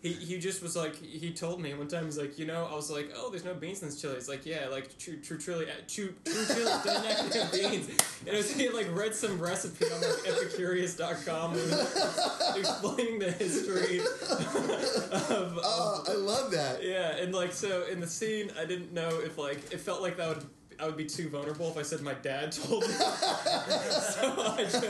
He, 0.02 0.14
he 0.14 0.38
just 0.38 0.62
was 0.62 0.76
like 0.76 0.96
he 0.98 1.34
told 1.34 1.60
me 1.60 1.74
one 1.74 1.88
time 1.88 2.06
he's 2.06 2.20
like 2.20 2.38
you 2.38 2.46
know 2.46 2.68
I 2.72 2.76
was 2.76 2.92
like 2.92 3.12
oh 3.16 3.32
there's 3.32 3.44
no 3.44 3.56
beans 3.56 3.82
in 3.82 3.88
this 3.88 4.00
chili. 4.00 4.14
He's 4.14 4.30
like 4.30 4.46
yeah 4.46 4.68
like 4.70 4.96
true 5.00 5.20
true 5.20 5.40
chili 5.40 5.66
uh, 5.66 5.82
true 5.88 6.14
true 6.24 6.46
chili 6.46 6.64
doesn't 6.64 7.06
actually 7.08 7.40
have 7.40 7.52
beans. 7.52 7.88
And 8.20 8.28
it 8.28 8.36
was 8.36 8.54
he 8.54 8.66
had 8.66 8.76
like 8.76 8.86
read 8.96 9.16
some 9.16 9.40
recipe 9.42 9.86
on 9.86 10.00
like 10.02 10.12
epicurious.com 10.26 11.54
and 11.54 11.72
was 11.72 12.56
explaining 12.56 13.18
the 13.18 13.32
history 13.32 14.00
of, 14.30 15.32
of 15.32 15.60
oh 15.64 16.04
i 16.08 16.14
love 16.14 16.52
that. 16.52 16.84
Yeah 16.84 17.16
and 17.16 17.34
like 17.34 17.52
so 17.52 17.86
in 17.92 18.00
the 18.00 18.06
scene 18.08 18.52
I 18.60 18.66
didn't 18.66 18.94
know 18.94 19.10
if 19.24 19.40
like 19.40 19.74
it 19.74 19.80
felt 19.80 20.04
like 20.04 20.18
that 20.18 20.28
would 20.28 20.46
I 20.80 20.86
would 20.86 20.98
be 20.98 21.06
too 21.06 21.30
vulnerable 21.30 21.70
if 21.70 21.78
I 21.78 21.82
said 21.84 22.02
my 22.02 22.14
dad 22.16 22.52
told 22.64 22.84
me. 22.84 22.90
so 22.94 23.04
I 24.38 24.68
just 24.70 24.82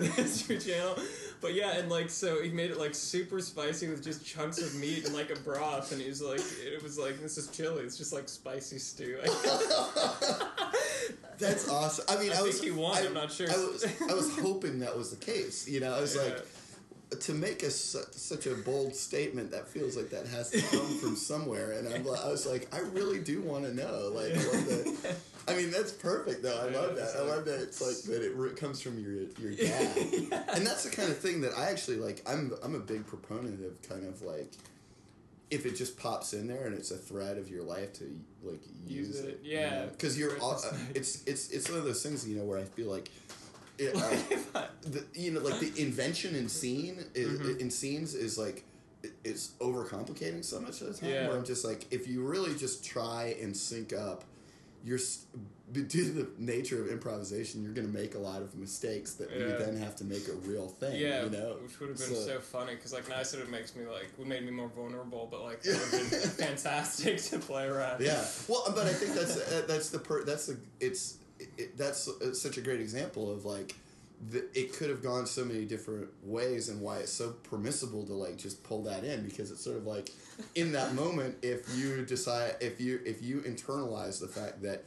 the 0.00 0.06
History 0.16 0.58
Channel. 0.58 0.96
But 1.40 1.54
yeah, 1.54 1.78
and 1.78 1.88
like 1.90 2.10
so 2.10 2.42
he 2.42 2.50
made 2.50 2.70
it 2.70 2.78
like 2.78 2.94
super 2.94 3.40
spicy 3.40 3.88
with 3.88 4.04
just 4.04 4.24
chunks 4.26 4.60
of 4.60 4.74
meat 4.74 5.06
and 5.06 5.14
like 5.14 5.30
a 5.30 5.36
broth, 5.40 5.90
and 5.92 6.00
he 6.00 6.08
was 6.08 6.20
like, 6.20 6.40
it 6.62 6.82
was 6.82 6.98
like 6.98 7.20
this 7.20 7.38
is 7.38 7.46
chili. 7.48 7.82
It's 7.84 7.96
just 7.96 8.12
like 8.12 8.28
spicy 8.28 8.78
stew. 8.78 9.18
That's 11.38 11.68
awesome. 11.70 12.04
I 12.08 12.16
mean, 12.20 12.30
I 12.32 12.34
I, 12.34 12.36
think 12.36 12.46
was. 12.48 12.62
he 12.62 12.70
won, 12.70 12.96
I, 12.98 13.06
I'm 13.06 13.14
not 13.14 13.32
sure. 13.32 13.50
I 13.50 13.56
was. 13.56 13.86
I 14.08 14.12
was 14.14 14.38
hoping 14.38 14.80
that 14.80 14.94
was 14.96 15.10
the 15.10 15.16
case. 15.24 15.66
You 15.66 15.80
know, 15.80 15.94
I 15.94 16.00
was 16.00 16.14
Yeah. 16.14 16.22
like. 16.22 16.46
To 17.18 17.34
make 17.34 17.64
a 17.64 17.70
such 17.70 18.46
a 18.46 18.54
bold 18.54 18.94
statement, 18.94 19.50
that 19.50 19.66
feels 19.66 19.96
like 19.96 20.10
that 20.10 20.26
has 20.28 20.50
to 20.50 20.60
come 20.62 20.98
from 20.98 21.16
somewhere, 21.30 21.72
and 21.72 21.88
I'm, 21.92 22.02
I 22.06 22.28
was 22.28 22.46
like, 22.46 22.72
I 22.72 22.78
really 22.80 23.18
do 23.18 23.40
want 23.42 23.64
to 23.64 23.74
know, 23.74 24.12
like, 24.14 24.32
what 24.34 24.52
the, 24.66 25.16
I 25.48 25.56
mean, 25.56 25.72
that's 25.72 25.90
perfect 25.90 26.44
though. 26.44 26.56
I 26.56 26.70
Yeah, 26.70 26.78
love 26.78 26.96
that. 26.96 27.16
I 27.16 27.22
love 27.22 27.44
that. 27.46 27.60
It's 27.62 27.80
like 27.80 27.96
that 28.14 28.24
it 28.24 28.36
re- 28.36 28.50
comes 28.54 28.80
from 28.80 28.98
your 29.00 29.24
your 29.40 29.52
dad, 29.56 29.96
and 30.54 30.64
that's 30.64 30.84
the 30.84 30.90
kind 30.90 31.10
of 31.10 31.18
thing 31.18 31.40
that 31.40 31.52
I 31.58 31.70
actually 31.70 31.96
like. 31.96 32.22
I'm 32.28 32.52
I'm 32.62 32.76
a 32.76 32.80
big 32.80 33.04
proponent 33.08 33.64
of 33.64 33.82
kind 33.88 34.06
of 34.06 34.22
like 34.22 34.52
if 35.50 35.66
it 35.66 35.74
just 35.74 35.98
pops 35.98 36.32
in 36.32 36.46
there 36.46 36.64
and 36.66 36.76
it's 36.76 36.92
a 36.92 36.96
thread 36.96 37.36
of 37.38 37.50
your 37.50 37.64
life 37.64 37.92
to 37.94 38.04
like 38.44 38.60
use, 38.86 39.08
Use 39.08 39.18
it, 39.20 39.28
it, 39.30 39.40
yeah. 39.42 39.86
Because 39.86 40.16
you're 40.16 40.30
Right, 40.30 40.40
all, 40.40 40.52
uh, 40.64 40.72
it's 40.94 41.24
it's 41.24 41.50
it's 41.50 41.68
one 41.68 41.78
of 41.80 41.84
those 41.84 42.04
things 42.04 42.26
you 42.28 42.36
know 42.36 42.44
where 42.44 42.58
I 42.58 42.62
feel 42.64 42.88
like. 42.88 43.10
It, 43.80 43.96
uh, 44.54 44.66
the, 44.82 45.04
you 45.14 45.30
know, 45.32 45.40
like 45.40 45.58
the 45.60 45.72
invention 45.82 46.34
in 46.34 46.48
scene 46.48 47.04
is, 47.14 47.40
Mhm. 47.40 47.60
in 47.60 47.70
scenes 47.70 48.14
is 48.14 48.36
like 48.38 48.64
it's 49.24 49.52
overcomplicating 49.60 50.44
so 50.44 50.60
much 50.60 50.80
of 50.82 50.88
the 50.88 50.94
time. 50.94 51.08
Yeah. 51.10 51.28
Where 51.28 51.36
I'm 51.38 51.44
just 51.44 51.64
like, 51.64 51.86
if 51.90 52.06
you 52.06 52.22
really 52.22 52.54
just 52.54 52.84
try 52.84 53.34
and 53.40 53.56
sync 53.56 53.92
up, 53.94 54.24
you're 54.84 54.98
due 55.72 55.86
to 55.86 56.04
the 56.12 56.28
nature 56.36 56.82
of 56.82 56.90
improvisation, 56.90 57.62
you're 57.62 57.72
going 57.72 57.86
to 57.90 57.96
make 57.96 58.14
a 58.16 58.18
lot 58.18 58.42
of 58.42 58.56
mistakes 58.56 59.14
that 59.14 59.30
you 59.30 59.46
then 59.56 59.76
have 59.76 59.94
to 59.96 60.04
make 60.04 60.26
a 60.28 60.32
real 60.48 60.66
thing. 60.68 61.00
Yeah, 61.00 61.24
you 61.24 61.30
know, 61.30 61.56
which 61.62 61.78
would 61.80 61.90
have 61.90 61.98
been 61.98 62.08
So- 62.08 62.26
so, 62.26 62.40
funny 62.40 62.74
because 62.74 62.92
like 62.92 63.08
now 63.08 63.16
I 63.18 63.22
said 63.22 63.40
it 63.40 63.48
makes 63.50 63.74
me 63.76 63.86
like 63.86 64.08
would 64.18 64.26
made 64.26 64.44
me 64.44 64.50
more 64.50 64.68
vulnerable, 64.68 65.28
but 65.30 65.42
like 65.44 65.60
it 65.64 65.68
would 65.68 66.00
have 66.02 66.10
been 66.10 66.30
fantastic 66.46 67.18
to 67.30 67.38
play 67.38 67.66
around. 67.66 68.02
Yeah. 68.02 68.22
Well, 68.48 68.64
but 68.74 68.86
I 68.86 68.92
think 68.92 69.14
that's 69.14 69.36
uh, 69.38 69.62
that's 69.66 69.88
the 69.90 69.98
per 70.00 70.24
that's 70.24 70.46
the 70.46 70.58
it's 70.80 71.16
it, 71.58 71.76
that's 71.78 72.08
such 72.40 72.56
a 72.56 72.60
great 72.60 72.80
example 72.80 73.30
of 73.32 73.44
like 73.44 73.74
the, 74.30 74.44
it 74.58 74.74
could 74.76 74.90
have 74.90 75.02
gone 75.02 75.24
so 75.26 75.44
many 75.44 75.64
different 75.64 76.08
ways 76.22 76.68
and 76.68 76.80
why 76.82 76.98
it's 76.98 77.12
so 77.12 77.30
permissible 77.44 78.04
to 78.06 78.12
like 78.12 78.36
just 78.36 78.62
pull 78.62 78.82
that 78.82 79.02
in 79.04 79.24
because 79.24 79.50
it's 79.50 79.64
sort 79.64 79.76
of 79.78 79.86
like 79.86 80.10
in 80.54 80.72
that 80.72 80.94
moment 81.02 81.36
if 81.42 81.74
you 81.76 82.04
decide 82.04 82.56
if 82.60 82.80
you 82.80 83.00
if 83.06 83.22
you 83.22 83.40
internalize 83.40 84.20
the 84.20 84.28
fact 84.28 84.60
that 84.62 84.84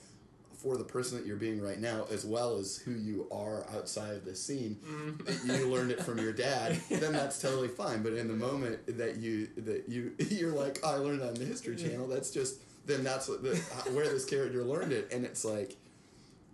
for 0.54 0.78
the 0.78 0.84
person 0.84 1.18
that 1.18 1.26
you're 1.28 1.36
being 1.36 1.62
right 1.62 1.80
now 1.82 2.06
as 2.10 2.24
well 2.24 2.58
as 2.58 2.78
who 2.78 2.92
you 2.92 3.28
are 3.32 3.66
outside 3.76 4.14
of 4.16 4.24
the 4.24 4.34
scene 4.36 4.78
Mhm. 4.88 5.60
you 5.60 5.68
learned 5.68 5.92
it 5.92 6.02
from 6.02 6.20
your 6.20 6.32
dad 6.32 6.80
then 6.90 7.12
that's 7.12 7.42
totally 7.42 7.68
fine. 7.68 8.02
But 8.04 8.14
in 8.14 8.28
the 8.30 8.36
moment 8.36 8.80
that 9.00 9.18
you 9.18 9.48
that 9.58 9.90
you 9.90 10.14
you're 10.30 10.54
like 10.54 10.80
oh, 10.84 10.92
i 10.92 10.96
learned 10.96 11.22
that 11.22 11.30
on 11.30 11.34
the 11.34 11.44
history 11.46 11.76
channel 11.76 12.08
that's 12.08 12.30
just 12.32 12.62
then 12.86 13.04
that's 13.04 13.28
what 13.28 13.42
the, 13.44 13.56
where 13.94 14.08
this 14.08 14.26
character 14.26 14.64
learned 14.64 14.92
it. 14.94 15.12
And 15.12 15.26
it's 15.26 15.44
like 15.44 15.76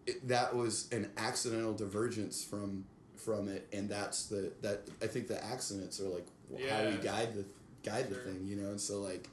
it, 0.09 0.27
that 0.27 0.55
was 0.55 0.87
an 0.91 1.09
accidental 1.17 1.73
divergence 1.73 2.43
from 2.43 2.85
from 3.17 3.47
it 3.49 3.67
and 3.73 3.89
that's 3.89 4.25
the 4.27 4.51
that 4.61 4.81
i 5.01 5.07
think 5.07 5.27
the 5.27 5.43
accidents 5.43 5.99
are 5.99 6.07
like 6.09 6.27
how 6.69 6.83
we 6.83 6.95
guide 6.95 7.33
the 7.33 7.45
guide 7.89 8.09
the 8.09 8.15
thing 8.15 8.45
you 8.47 8.55
know 8.55 8.69
and 8.69 8.79
so 8.81 8.99
like 9.01 9.27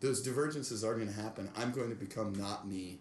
those 0.00 0.22
divergences 0.22 0.84
are 0.84 0.94
going 0.94 1.06
to 1.08 1.20
happen 1.20 1.48
i'm 1.56 1.70
going 1.72 1.88
to 1.88 1.94
become 1.96 2.32
not 2.34 2.66
me 2.66 2.98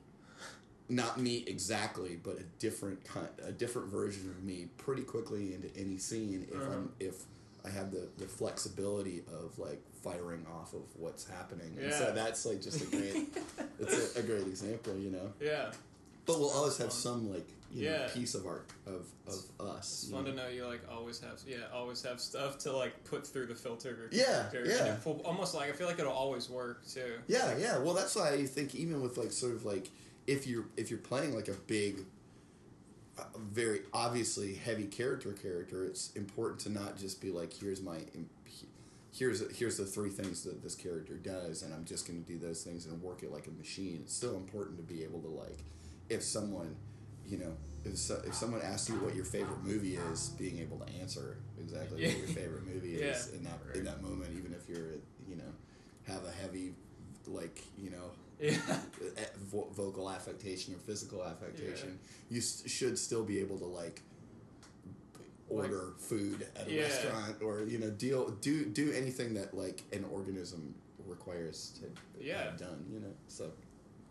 not 0.87 1.19
me 1.19 1.43
exactly, 1.47 2.15
but 2.23 2.37
a 2.37 2.43
different 2.59 3.03
kind, 3.03 3.27
a 3.43 3.51
different 3.51 3.87
version 3.89 4.29
of 4.29 4.43
me 4.43 4.67
pretty 4.77 5.01
quickly 5.01 5.55
into 5.55 5.67
any 5.75 5.97
scene 5.97 6.47
if 6.51 6.61
Uh-huh. 6.61 6.73
I'm 6.73 6.91
if 6.99 7.15
I 7.65 7.69
have 7.69 7.91
the 7.91 8.07
the 8.17 8.27
flexibility 8.27 9.23
of 9.33 9.57
like 9.57 9.81
firing 10.03 10.45
off 10.59 10.73
of 10.73 10.83
what's 10.95 11.27
happening. 11.27 11.75
And 11.81 11.91
so 11.91 12.05
Yeah. 12.05 12.11
that's 12.11 12.45
like 12.45 12.61
just 12.61 12.81
a 12.83 12.85
great, 12.85 13.17
it's 13.79 14.15
a, 14.15 14.19
a 14.19 14.21
great 14.21 14.45
example, 14.45 14.95
you 14.95 15.09
know. 15.09 15.33
Yeah, 15.41 15.71
But 16.25 16.39
we'll 16.39 16.49
always 16.49 16.77
have 16.77 16.91
some 16.91 17.31
like 17.31 17.47
you 17.71 17.85
know, 17.85 17.91
Yeah. 17.91 18.07
piece 18.13 18.35
of 18.35 18.45
our 18.45 18.61
of 18.85 19.05
of 19.27 19.43
us. 19.59 20.03
it's 20.03 20.09
you 20.09 20.15
fun 20.15 20.23
know. 20.25 20.31
to 20.31 20.37
know 20.37 20.47
you 20.47 20.65
like 20.65 20.81
always 20.89 21.19
have 21.19 21.39
yeah 21.47 21.57
always 21.73 22.01
have 22.03 22.19
stuff 22.21 22.57
to 22.59 22.71
like 22.71 23.03
put 23.03 23.27
through 23.27 23.47
the 23.47 23.55
filter. 23.55 24.09
Yeah, 24.11 24.47
character. 24.51 24.65
yeah. 25.05 25.11
Almost 25.23 25.53
like 25.55 25.69
I 25.69 25.73
feel 25.73 25.87
like 25.87 25.99
it'll 25.99 26.11
always 26.13 26.49
work 26.49 26.87
too. 26.87 27.13
Yeah, 27.27 27.57
yeah. 27.57 27.77
Well, 27.77 27.93
that's 27.93 28.15
why 28.15 28.31
I 28.31 28.45
think 28.45 28.75
even 28.75 29.01
with 29.01 29.17
like 29.17 29.31
sort 29.31 29.53
of 29.53 29.65
like 29.65 29.89
if 30.27 30.47
you're 30.47 30.65
if 30.77 30.89
you're 30.89 30.99
playing 30.99 31.35
like 31.35 31.47
a 31.49 31.53
big, 31.67 32.05
uh, 33.17 33.23
very 33.37 33.81
obviously 33.93 34.55
heavy 34.55 34.85
character 34.85 35.31
character, 35.33 35.83
it's 35.85 36.11
important 36.13 36.59
to 36.61 36.69
not 36.69 36.97
just 36.97 37.21
be 37.21 37.29
like 37.31 37.53
here's 37.53 37.81
my 37.81 37.97
here's 39.13 39.43
here's 39.57 39.77
the 39.77 39.85
three 39.85 40.09
things 40.09 40.43
that 40.43 40.61
this 40.63 40.75
character 40.75 41.15
does, 41.15 41.61
and 41.61 41.73
I'm 41.73 41.85
just 41.85 42.07
going 42.07 42.23
to 42.23 42.27
do 42.27 42.37
those 42.39 42.63
things 42.63 42.85
and 42.85 43.01
work 43.01 43.21
it 43.23 43.31
like 43.31 43.47
a 43.47 43.51
machine. 43.51 43.99
It's 44.03 44.13
still 44.15 44.35
important 44.35 44.77
to 44.77 44.83
be 44.83 45.03
able 45.03 45.19
to 45.21 45.27
like 45.29 45.59
if 46.09 46.23
someone 46.23 46.75
you 47.27 47.37
know 47.37 47.53
if, 47.83 47.97
so, 47.97 48.19
if 48.25 48.33
someone 48.33 48.61
asks 48.63 48.89
you 48.89 48.95
what 48.95 49.13
your 49.15 49.25
favorite 49.25 49.63
movie 49.63 49.95
is, 49.95 50.29
being 50.39 50.57
able 50.59 50.77
to 50.79 50.91
answer 50.99 51.37
exactly 51.59 52.03
what 52.03 52.17
your 52.17 52.27
favorite 52.27 52.65
movie 52.65 52.91
Yeah. 52.99 53.05
is 53.07 53.29
in 53.33 53.43
that 53.43 53.59
in 53.75 53.83
that 53.85 54.01
moment, 54.01 54.31
even 54.37 54.53
if 54.53 54.67
you're 54.69 54.93
you 55.27 55.35
know 55.35 55.51
have 56.07 56.23
a 56.25 56.31
heavy 56.31 56.73
like 57.27 57.61
you 57.77 57.89
know 57.91 58.11
Yeah, 58.39 58.57
vo- 59.37 59.69
vocal 59.71 60.09
affectation 60.09 60.73
or 60.75 60.77
physical 60.77 61.23
affectation 61.23 61.97
you 62.29 62.37
s- 62.39 62.63
should 62.67 62.97
still 62.99 63.23
be 63.23 63.39
able 63.39 63.57
to 63.59 63.65
like 63.65 64.01
order 65.49 65.93
food 65.97 66.47
at 66.55 66.67
a 66.67 66.71
Yeah. 66.71 66.81
restaurant 66.83 67.41
or 67.41 67.61
you 67.63 67.77
know 67.79 67.89
deal 67.91 68.29
do 68.41 68.65
do 68.65 68.91
anything 68.91 69.33
that 69.35 69.53
like 69.55 69.83
an 69.93 70.03
organism 70.11 70.73
requires 71.07 71.71
to 71.79 72.23
Yeah. 72.23 72.43
have 72.45 72.57
done 72.57 72.85
you 72.91 72.99
know 72.99 73.13
so 73.27 73.51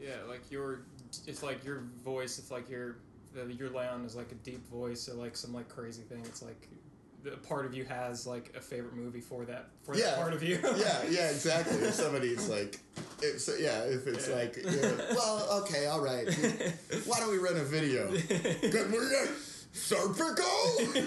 yeah. 0.00 0.16
Like 0.28 0.50
your 0.50 0.80
it's 1.27 1.42
like 1.42 1.64
your 1.64 1.83
voice. 2.05 2.38
It's 2.38 2.50
like 2.50 2.68
your 2.70 2.96
your 3.59 3.68
Leon 3.70 4.05
is 4.05 4.14
like 4.14 4.31
a 4.33 4.37
deep 4.37 4.64
voice 4.68 5.09
or 5.09 5.14
like 5.14 5.37
some 5.37 5.53
like 5.53 5.68
crazy 5.68 6.03
thing. 6.03 6.22
It's 6.24 6.42
like 6.42 6.68
the 7.24 7.31
part 7.38 7.64
of 7.66 7.74
you 7.74 7.85
has 7.87 8.27
like 8.27 8.53
a 8.57 8.61
favorite 8.61 8.94
movie 8.94 9.20
for 9.20 9.44
that 9.46 9.68
for 9.83 9.96
Yeah. 9.96 10.11
that 10.11 10.16
part 10.18 10.35
of 10.35 10.42
you. 10.42 10.59
yeah 10.77 11.03
yeah 11.09 11.31
exactly 11.31 11.79
if 11.79 11.94
somebody's 11.94 12.48
like 12.50 12.79
if, 13.22 13.40
so, 13.40 13.55
yeah 13.59 13.83
if 13.85 14.07
it's 14.07 14.29
Yeah. 14.29 14.35
like 14.35 14.57
you 14.57 14.64
know, 14.83 14.96
well 15.14 15.62
okay 15.62 15.87
all 15.87 16.03
right 16.03 16.27
why 17.07 17.18
don't 17.20 17.31
we 17.31 17.38
run 17.38 17.57
a 17.57 17.64
video 17.64 18.11
Good, 18.29 18.92
we're 18.92 19.11
gonna 19.11 19.31
cervical. 19.74 20.44
you 20.78 21.02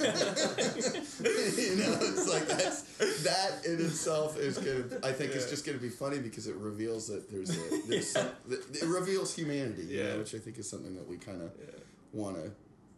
know, 1.78 1.98
it's 2.02 2.28
like 2.30 2.48
that's 2.48 2.82
that 3.24 3.66
in 3.66 3.80
itself 3.86 4.38
is 4.38 4.58
gonna. 4.58 5.00
I 5.04 5.12
think 5.12 5.32
it's 5.34 5.50
just 5.50 5.66
gonna 5.66 5.78
be 5.78 5.90
funny 5.90 6.20
because 6.20 6.48
it 6.48 6.56
reveals 6.56 7.08
that 7.08 7.30
there's 7.32 7.50
a 7.50 7.88
there's 7.88 8.12
some, 8.12 8.28
it 8.50 8.84
reveals 8.86 9.36
humanity. 9.36 9.84
You 9.84 10.00
Yeah. 10.04 10.14
know, 10.14 10.20
which 10.20 10.36
I 10.36 10.40
think 10.40 10.58
is 10.58 10.70
something 10.70 10.96
that 10.96 11.08
we 11.08 11.18
kind 11.18 11.42
of 11.42 11.52
Yeah. 11.60 11.80
want 12.14 12.36
to 12.38 12.52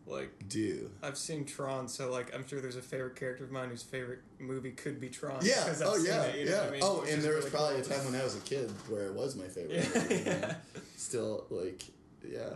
like 0.08 0.32
do. 0.50 0.90
I've 1.04 1.18
seen 1.18 1.46
Tron, 1.46 1.88
so 1.88 2.12
like 2.12 2.34
I'm 2.34 2.48
sure 2.48 2.60
there's 2.62 2.76
a 2.76 2.82
favorite 2.82 3.16
character 3.16 3.44
of 3.44 3.52
mine 3.52 3.70
whose 3.70 3.84
favorite 3.84 4.22
movie 4.40 4.72
could 4.72 5.00
be 5.00 5.10
Tron. 5.10 5.40
Yeah. 5.44 5.74
Oh 5.84 5.98
seen 5.98 6.06
yeah. 6.08 6.24
it, 6.24 6.40
you 6.48 6.52
yeah. 6.52 6.62
I 6.62 6.70
mean? 6.72 6.80
Oh, 6.84 7.02
Which 7.02 7.12
and 7.12 7.22
there 7.22 7.36
was 7.36 7.46
probably 7.46 7.82
cool. 7.82 7.92
a 7.92 7.96
time 7.96 8.06
when 8.12 8.20
I 8.20 8.24
was 8.24 8.36
a 8.36 8.40
kid 8.40 8.72
where 8.90 9.06
it 9.06 9.14
was 9.14 9.36
my 9.36 9.48
favorite. 9.48 9.86
Yeah. 9.94 10.02
movie, 10.02 10.16
you 10.16 10.24
know? 10.26 10.56
Still, 10.98 11.46
like, 11.52 11.84
yeah. 12.28 12.56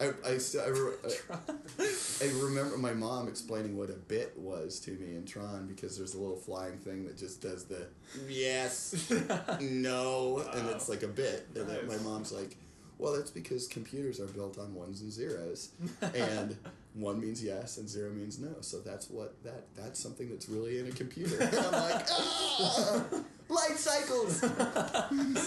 I, 0.00 0.12
I 0.26 0.38
still 0.38 0.62
I, 1.78 1.84
I, 2.24 2.28
remember 2.42 2.76
my 2.76 2.92
mom 2.92 3.28
explaining 3.28 3.76
what 3.76 3.90
a 3.90 3.94
bit 3.94 4.32
was 4.36 4.80
to 4.80 4.90
me 4.92 5.14
in 5.14 5.24
Tron 5.24 5.66
because 5.68 5.96
there's 5.96 6.14
a 6.14 6.18
little 6.18 6.36
flying 6.36 6.78
thing 6.78 7.04
that 7.06 7.16
just 7.16 7.40
does 7.40 7.64
the 7.64 7.86
yes, 8.28 9.10
no, 9.60 10.44
and 10.52 10.68
it's 10.70 10.88
like 10.88 11.04
a 11.04 11.08
bit. 11.08 11.46
And 11.54 11.88
my 11.88 11.96
mom's 11.98 12.32
like, 12.32 12.56
well, 12.98 13.12
that's 13.12 13.30
because 13.30 13.68
computers 13.68 14.18
are 14.18 14.26
built 14.26 14.58
on 14.58 14.74
ones 14.74 15.00
and 15.00 15.12
zeros, 15.12 15.70
and 16.14 16.56
one 16.94 17.20
means 17.20 17.42
yes 17.42 17.76
and 17.78 17.88
zero 17.88 18.10
means 18.10 18.40
no. 18.40 18.54
So 18.62 18.80
that's 18.80 19.08
what 19.08 19.40
that 19.44 19.66
that's 19.76 20.00
something 20.00 20.28
that's 20.28 20.48
really 20.48 20.80
in 20.80 20.88
a 20.88 20.92
computer. 20.92 21.40
And 21.40 21.56
I'm 21.56 21.72
like, 21.72 22.06
ah, 22.10 23.04
light 23.48 23.76
cycles. 23.76 24.40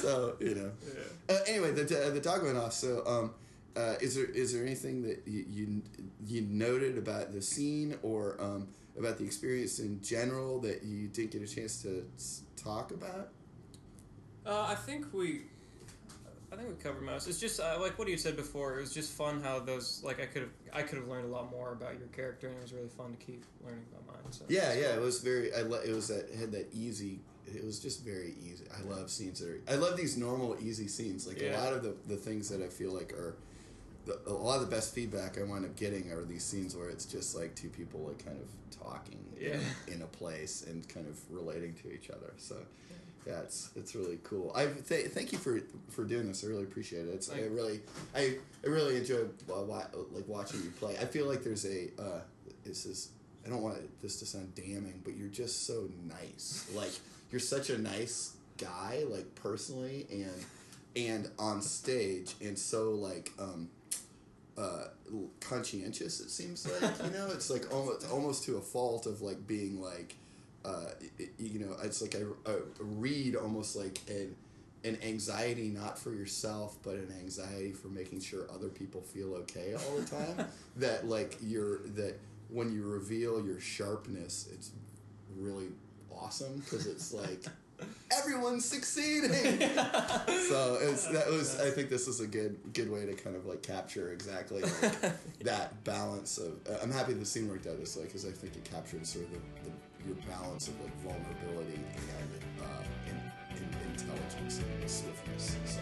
so 0.01 0.36
you 0.39 0.55
know. 0.55 0.71
yeah. 0.88 1.36
Uh, 1.36 1.39
anyway, 1.47 1.71
the 1.71 1.83
the 1.83 2.21
dog 2.21 2.43
went 2.43 2.57
off. 2.57 2.71
So, 2.71 3.03
um, 3.05 3.31
uh, 3.78 3.96
is 4.02 4.16
there 4.16 4.26
is 4.26 4.54
there 4.54 4.63
anything 4.63 5.04
that 5.04 5.22
you, 5.28 5.46
you 5.48 5.82
you 6.26 6.42
noted 6.42 6.98
about 6.98 7.32
the 7.32 7.42
scene 7.42 7.96
or 8.02 8.36
um, 8.40 8.68
about 8.98 9.18
the 9.20 9.24
experience 9.24 9.78
in 9.80 10.02
general 10.02 10.60
that 10.62 10.84
you 10.84 11.08
didn't 11.08 11.32
get 11.32 11.44
a 11.44 11.48
chance 11.48 11.84
to 11.84 12.04
talk 12.56 12.92
about? 12.92 13.30
Uh, 14.46 14.66
I 14.70 14.76
think 14.76 15.13
we, 15.13 15.42
I 16.52 16.56
think 16.56 16.70
we 16.70 16.76
covered 16.76 17.04
most. 17.04 17.28
It's 17.28 17.40
just 17.40 17.60
uh, 17.60 17.78
like 17.80 18.00
what 18.00 18.08
you 18.08 18.18
said 18.18 18.36
before. 18.36 18.78
It 18.78 18.82
was 18.82 18.94
just 18.94 19.12
fun 19.13 19.42
how 19.44 19.60
those 19.60 20.02
like 20.04 20.20
I 20.20 20.26
could 20.26 20.44
have 20.44 20.52
I 20.74 20.82
could 20.82 20.98
have 20.98 21.08
learned 21.08 21.26
a 21.26 21.32
lot 21.32 21.52
more 21.52 21.74
about 21.74 22.00
your 22.00 22.08
character, 22.08 22.48
and 22.48 22.58
it 22.58 22.62
was 22.63 22.74
really 22.74 22.90
fun 22.90 23.12
to 23.12 23.24
keep 23.24 23.44
learning 23.63 23.86
about 23.92 24.08
mine. 24.08 24.32
So 24.32 24.46
Yeah, 24.48 24.74
yeah, 24.74 24.94
cool. 24.94 25.04
it 25.04 25.06
was 25.06 25.20
very. 25.20 25.54
I 25.54 25.62
lo- 25.62 25.82
it 25.86 25.94
was 25.94 26.08
that 26.08 26.32
had 26.34 26.52
that 26.54 26.74
easy. 26.74 27.20
It 27.46 27.63
was 27.63 27.80
just 27.80 28.04
very 28.04 28.34
easy. 28.44 28.66
I 28.76 28.82
love 28.90 29.10
scenes 29.12 29.40
that 29.40 29.50
are. 29.50 29.60
I 29.70 29.76
love 29.76 29.96
these 29.98 30.18
normal, 30.18 30.58
easy 30.60 30.88
scenes. 30.88 31.28
Like 31.28 31.42
a 31.42 31.56
lot 31.56 31.74
of 31.74 31.84
the 31.84 31.96
the 32.08 32.18
things 32.18 32.50
that 32.50 32.63
I 32.63 32.68
feel 32.68 32.92
like 32.92 33.13
are 33.13 33.36
the, 34.08 34.20
a 34.28 34.34
lot 34.34 34.56
of 34.62 34.70
the 34.70 34.76
best 34.76 34.93
feedback 34.96 35.38
I 35.38 35.43
wind 35.43 35.65
up 35.65 35.76
getting 35.76 36.12
are 36.12 36.24
these 36.24 36.43
scenes 36.43 36.76
where 36.76 36.89
it's 36.89 37.06
just 37.06 37.36
like 37.36 37.56
two 37.56 37.70
people 37.70 38.00
like 38.02 38.24
kind 38.26 38.38
of 38.39 38.48
talking 38.84 39.20
Yeah. 39.39 39.58
in, 39.88 39.96
in 39.96 40.02
a 40.02 40.08
place 40.08 40.65
and 40.67 40.88
kind 40.89 41.06
of 41.08 41.20
relating 41.30 41.74
to 41.84 41.93
each 41.93 42.10
other. 42.10 42.34
So 42.38 42.56
yeah, 43.26 43.39
it's 43.41 43.70
it's 43.76 43.93
really 43.93 44.20
cool. 44.24 44.54
I 44.56 44.67
th- 44.67 45.08
thank 45.12 45.32
you 45.34 45.38
for 45.38 45.60
for 45.89 46.06
doing 46.06 46.28
this. 46.28 46.43
I 46.43 46.48
really 46.48 46.63
appreciate 46.63 47.08
it. 47.08 47.13
It's 47.13 47.30
I 47.30 47.41
really 47.41 47.82
I 48.15 48.38
I 48.65 48.67
really 48.70 48.96
enjoy 48.96 49.24
uh, 49.54 49.63
wa- 49.63 49.88
like 50.13 50.28
watching 50.28 50.62
you 50.63 50.70
play. 50.80 50.96
I 50.98 51.06
feel 51.06 51.28
like 51.28 51.43
there's 51.43 51.65
a 51.65 51.89
uh, 52.00 52.22
this 52.63 52.86
is 52.86 53.10
I 53.46 53.50
don't 53.50 53.62
want 53.62 53.78
this 54.02 54.20
to 54.20 54.26
sound 54.26 54.56
damning, 54.56 55.02
but 55.04 55.15
you're 55.17 55.28
just 55.30 55.65
so 55.67 55.89
nice. 56.08 56.70
Like 56.76 56.91
you're 57.32 57.41
such 57.41 57.70
a 57.70 57.78
nice 57.78 58.38
guy, 58.58 59.04
like 59.10 59.36
personally 59.36 60.08
and 60.10 60.46
and 60.96 61.30
on 61.38 61.62
stage, 61.62 62.36
and 62.41 62.58
so 62.58 62.91
like 62.91 63.32
um, 63.39 63.67
uh, 64.58 64.86
conscientious. 65.39 66.20
It 66.20 66.30
seems 66.30 66.67
like 66.82 66.91
you 67.04 67.12
know, 67.12 67.28
it's 67.34 67.50
like 67.50 67.72
almost 67.74 68.10
almost 68.12 68.43
to 68.46 68.58
a 68.58 68.62
fault 68.62 69.06
of 69.06 69.22
like 69.22 69.46
being 69.48 69.82
like, 69.82 70.15
uh, 70.65 70.91
it- 71.20 71.32
you 71.38 71.60
know, 71.60 71.76
it's 71.84 72.02
like 72.02 72.15
I, 72.15 72.52
I 72.52 72.56
read 72.80 73.36
almost 73.36 73.76
like 73.76 74.00
an 74.10 74.36
an 74.84 74.98
anxiety 75.04 75.70
not 75.70 75.98
for 76.00 76.12
yourself, 76.13 76.78
but 76.84 76.96
an 76.96 77.13
anxiety 77.20 77.74
for 77.74 77.88
making 77.89 78.22
sure 78.22 78.46
other 78.54 78.70
people 78.70 79.02
feel 79.02 79.34
okay 79.36 79.74
all 79.74 79.98
the 79.98 80.06
time. 80.06 80.48
that 80.78 81.08
like 81.08 81.38
you're 81.41 81.80
that 81.96 82.15
when 82.50 82.72
you 82.74 82.84
reveal 82.84 83.46
your 83.46 83.60
sharpness, 83.60 84.48
it's 84.54 84.72
really 85.36 85.67
awesome 86.12 86.60
because 86.60 86.88
it's 86.88 87.13
like 87.13 87.43
everyone's 88.12 88.66
succeeding. 88.66 89.32
so 90.50 90.78
it's 90.82 91.08
that 91.08 91.28
was 91.30 91.60
I 91.60 91.70
think 91.70 91.90
this 91.90 92.08
is 92.08 92.20
a 92.20 92.28
good 92.28 92.58
good 92.74 92.92
way 92.92 93.06
to 93.06 93.13
kind 93.13 93.36
of 93.36 93.46
like 93.46 93.62
capture 93.62 94.12
exactly 94.12 94.62
like, 94.62 94.92
that 95.42 95.84
balance 95.84 96.38
of. 96.38 96.54
Uh, 96.70 96.78
I'm 96.82 96.92
happy 96.92 97.13
the 97.13 97.26
scene 97.26 97.48
worked 97.48 97.68
out 97.68 97.80
this 97.80 97.96
way 97.96 98.04
because 98.04 98.26
I 98.26 98.32
think 98.32 98.56
it 98.56 98.63
captured 98.70 99.06
sort 99.06 99.26
of 99.26 99.32
the, 99.32 99.40
the, 99.70 100.08
your 100.08 100.16
balance 100.28 100.68
of 100.68 100.80
like 100.82 100.96
vulnerability 101.02 101.76
and 101.76 102.63
uh, 102.63 102.84
in, 103.08 103.58
in 103.58 103.92
intelligence 103.92 104.60
and 104.60 104.90
swiftness. 104.90 105.56
So 105.66 105.80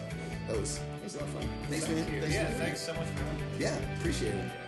that 0.48 0.60
was 0.60 0.78
that 0.78 1.04
was 1.04 1.14
a 1.14 1.18
lot 1.18 1.28
of 1.28 1.34
fun. 1.34 1.48
Thanks, 1.68 1.88
man. 1.88 1.96
Thank 1.96 2.12
you. 2.12 2.20
Thanks 2.20 2.34
yeah, 2.34 2.50
thanks 2.50 2.80
so 2.80 2.94
much 2.94 3.06
for 3.08 3.24
having 3.24 3.58
me. 3.58 3.64
Yeah, 3.64 3.76
appreciate 3.98 4.34
it. 4.34 4.65